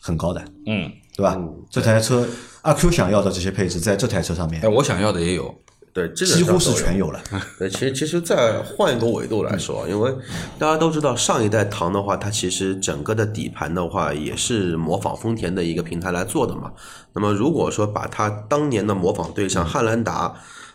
[0.00, 1.36] 很高的，嗯，对吧？
[1.68, 2.24] 这台车
[2.62, 5.52] 阿 Q 想要的这些配置，在这台车上面哎，我想要的也有。
[5.92, 7.20] 对，基本几乎是全有了。
[7.58, 10.14] 对，其实其实再换一个维度来说，因为
[10.60, 16.70] 大家都知道上一代唐的话，它其实整个的底盘的话也是模仿丰田的一个平台来做的嘛。
[17.14, 20.32] 那么如果说把它当年的模仿对象汉兰达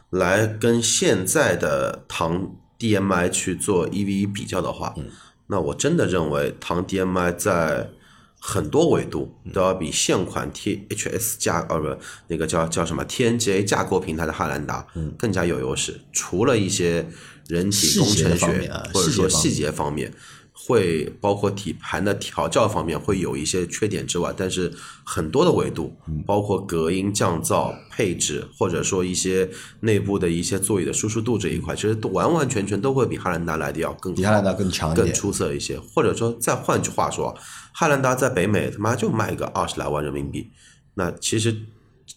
[0.09, 4.93] 来跟现在的唐 DMI 去做一 v 一比较的话，
[5.47, 7.89] 那我真的认为唐 DMI 在
[8.45, 14.85] 很多维度都要比现款 THS 架呃不那个叫叫什么 TNGA 架构平台的汉兰达
[15.17, 16.01] 更加有优势。
[16.11, 17.07] 除了一些
[17.47, 20.13] 人体工程学啊或者说细节方面
[20.51, 24.71] 会包括底盘的调教方面会有一些缺点之外，但是
[25.05, 35.13] 很多的维度，包括隔音、降噪、配置，或者说一些内部的一些座椅的舒适度这一块，其实都完完全全都会比汉兰达来的要更比汉兰达更强一更。
[35.13, 35.79] 出色一些。
[35.79, 37.35] 或者说，再换句话说，
[37.73, 40.49] 汉兰达在北美他妈就卖个二十来万人民币，
[40.93, 41.53] 那其实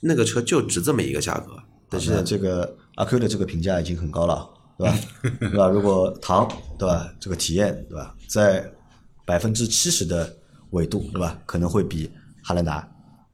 [0.00, 1.57] 那个车就值这么一个价格。
[1.88, 4.98] 但是啊这个阿 Q 的这个评价已经很高了，对吧？
[5.40, 5.68] 对吧？
[5.68, 6.46] 如果唐
[6.78, 8.70] 对吧，这个体验对吧，在
[9.24, 10.36] 百分之七十的
[10.70, 12.11] 纬度对吧，可能会比
[12.42, 12.86] 汉兰达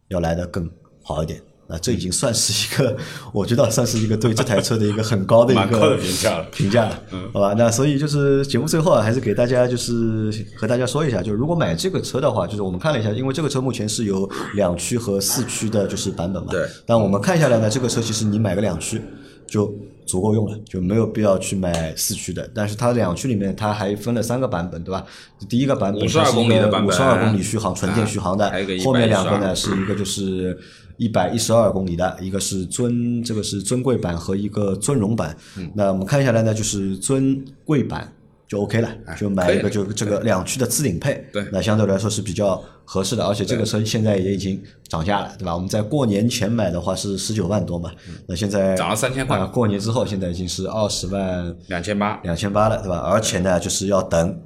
[0.09, 0.71] 要来的更
[1.03, 1.43] 好一点。
[1.73, 2.95] 那这已经算是一个，
[3.33, 7.03] 我觉得算是一个对这台车的一个很高的一个评价了评价了，
[7.33, 7.55] 好吧？
[7.57, 16.51] 那所以就是节目最后啊，还是给大家就是和大家说一下，就是如果买这个车的话，就是我们看了一下，因为这个车目前是有两驱和四驱的，就是版本嘛。
[16.51, 16.69] 对。
[16.85, 19.01] 但我们看下来呢，这个车其实你买个两驱
[19.47, 19.73] 就
[20.05, 22.47] 足够用了，就没有必要去买四驱的。
[22.55, 25.03] 但是它两驱里面它还分了三个版本，对吧？
[25.49, 28.53] 第一个版本52公里的版本五十二公里续航纯电续航的
[28.85, 30.57] 后面两个呢是一个就是
[30.97, 35.37] 一百一十二公里的，一个是尊这个是尊贵版和一个尊荣版。
[35.57, 38.13] 嗯那我们看下来呢，就是尊贵版
[38.49, 38.89] 就 OK 了，
[39.19, 45.55] 就买一个就这个两驱的自顶配，对那相对来说是比较合适的，而且这个车现在也已经涨价了，对吧？
[45.55, 47.91] 我们在过年前买的话是十九万多嘛，
[48.27, 52.99] 那现在涨了3000块啊过年之后现在已经是二十万两千八，两千八了，对吧？
[52.99, 54.39] 而且呢，就是要等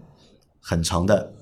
[0.61, 1.33] 很长的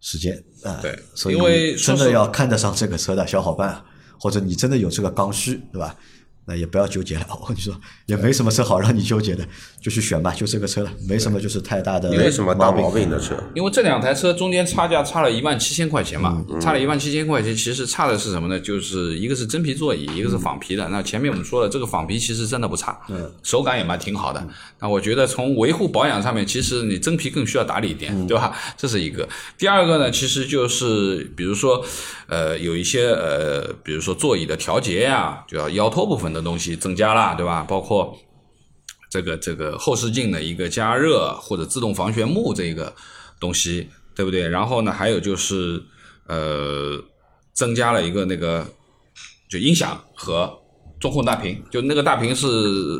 [0.00, 0.80] 时间啊。
[0.82, 3.84] 对所以真的要看得上这个车的小伙伴啊，
[4.22, 5.96] 或者你真的有这个刚需，对吧？
[6.44, 7.74] 那也不要纠结了，我 跟你说，
[8.06, 9.46] 也没什么车好让你纠结的，
[9.80, 13.34] 就去选吧，就这个车了，没什么就是太大的没什么大毛毛病的车。
[13.54, 18.58] 因为这两台车中间差价差了一万七千块钱嘛，嗯差了一万七千块钱，其实差的是什么呢？
[18.58, 20.88] 就是一个是真皮座椅，一个是仿皮的。
[20.88, 24.44] 那前面我们说了，这个仿皮其实真的不差，嗯手感也蛮挺好的。
[24.80, 28.52] 那我觉得从维护保养上面，其实你真皮更需要打理一点，对吧？
[28.76, 29.28] 这是一个。
[29.56, 31.84] 第二个呢，其实就是比如说，
[32.26, 37.62] 呃，有一些呃，比如说座椅的调节呀、就要腰托部分的东西增加了，对吧？
[37.68, 38.18] 包括
[39.10, 42.94] 这个这个后视镜的一个加热或者自动防眩目这个
[43.38, 44.48] 东西，对不对？
[44.48, 45.82] 然后呢，还有就是
[46.26, 47.02] 呃，
[47.52, 48.66] 增加了一个那个
[49.50, 50.61] 就音响和
[51.02, 52.46] 中控大屏，就那个大屏是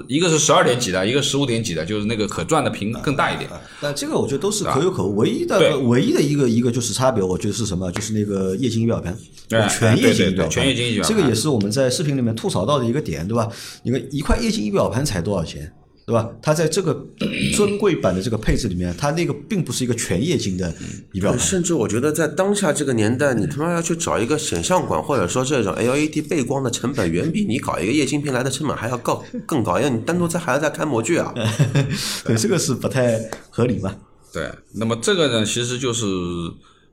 [0.08, 3.48] 一个是十二点几的，一个十五点几的，就是那个可转的屏更大一点。
[3.80, 7.92] 但这个我觉得都是可有可无，唯一的唯一的一个一个就是差别，我觉得是什么？
[7.92, 9.16] 就是那个液晶仪表盘，
[9.48, 13.48] 对全液晶仪表盘，全液晶仪表盘这个也是我们在视频里面吐槽到的一个点，对吧？
[13.84, 15.72] 你看一块液晶仪表盘才多少钱？
[16.04, 16.28] 对吧？
[16.42, 17.06] 它在这个
[17.54, 20.72] 尊贵版的这个配置里面，它那个并不是一个全液晶的
[21.12, 31.32] 仪表盘，甚至我觉得在当下这个年代，你他妈要去找一个显像管，或者说这种 LED 背光的成本，远比你搞一个液晶屏来的成本还要高更高，因为你单独在还要再开模具啊。
[32.26, 33.18] 对，这个是不太
[33.50, 33.94] 合理嘛。
[34.32, 36.06] 对，那么这个呢，其实就是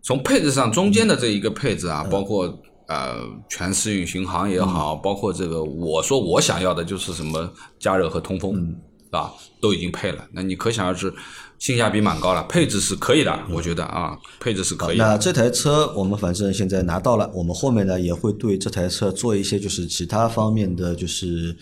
[0.03, 2.45] 从配置上中间的这一个配置啊，包括
[2.87, 3.15] 呃
[3.49, 7.49] 全适应巡航也好，包括这个我说我想要的就是什么
[7.79, 8.75] 加热和通风、
[9.11, 10.27] 啊，都已经配了。
[10.33, 11.13] 那你可想而知，
[11.57, 15.03] 性价比蛮高了，配置是可以的，我觉得啊，配置是可以的。
[15.03, 21.55] 那这台车我们反正现在拿到了，我们后面呢也会对这台车做一些就是其他方面的就是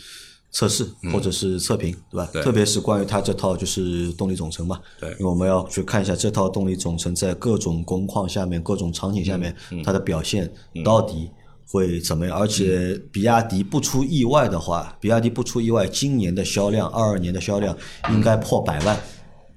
[0.51, 2.29] 测试或者是测评，对吧？
[2.33, 10.51] 对特别是关于它这套就是动力总成嘛，对因为我们要去看一下这套动力总成在各种工况下面、各种场景下面它的表现
[10.83, 11.29] 到底。
[11.69, 12.37] 会怎么样？
[12.37, 17.75] 而且比亚迪不出意外的话，比亚迪不出意外，今年的销量，二二年的销量
[18.09, 18.97] 应该破百万，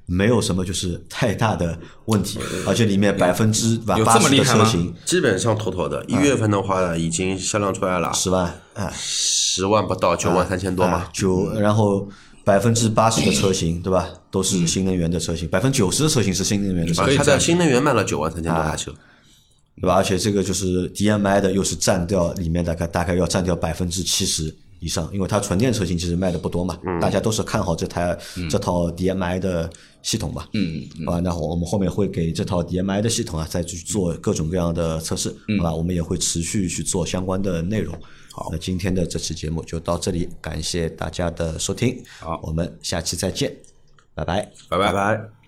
[0.06, 2.38] 没有什么就是太大的问题。
[2.66, 4.92] 而且里面百分之有这八十的车型。
[5.04, 11.08] 基本上妥妥的，一月份的话已经销量出来了，十万，哎，十万不到，九万三千多嘛。
[11.12, 12.08] 九，然后
[12.42, 14.08] 百分之八十的车型，对吧？
[14.32, 18.92] 都是新能源的车型，百分之九十的车型是新能源的车型，可以在新能源卖了九万三千多台车，
[19.81, 19.95] 对吧？
[19.95, 28.16] 而且这个就是 DMI 的，又是占掉里面大概大概要占掉百分之七十以上，因为它纯电车型其实卖的不多嘛，大家都是看好这台、
[28.51, 29.70] 这套 DMI 的
[30.03, 31.20] 系统嘛，嗯，好吧？
[31.20, 35.74] 那我们后面会给这套 DMI 的系统啊，再去做各种各样的测试，好吧？
[35.74, 37.95] 我们也会持续去做相关的内容。
[38.33, 43.55] 好，那今天的这期节目就到这里，感谢大家的收听，好我们下期再见，
[44.14, 44.51] 拜拜。
[44.68, 45.39] 拜拜拜拜。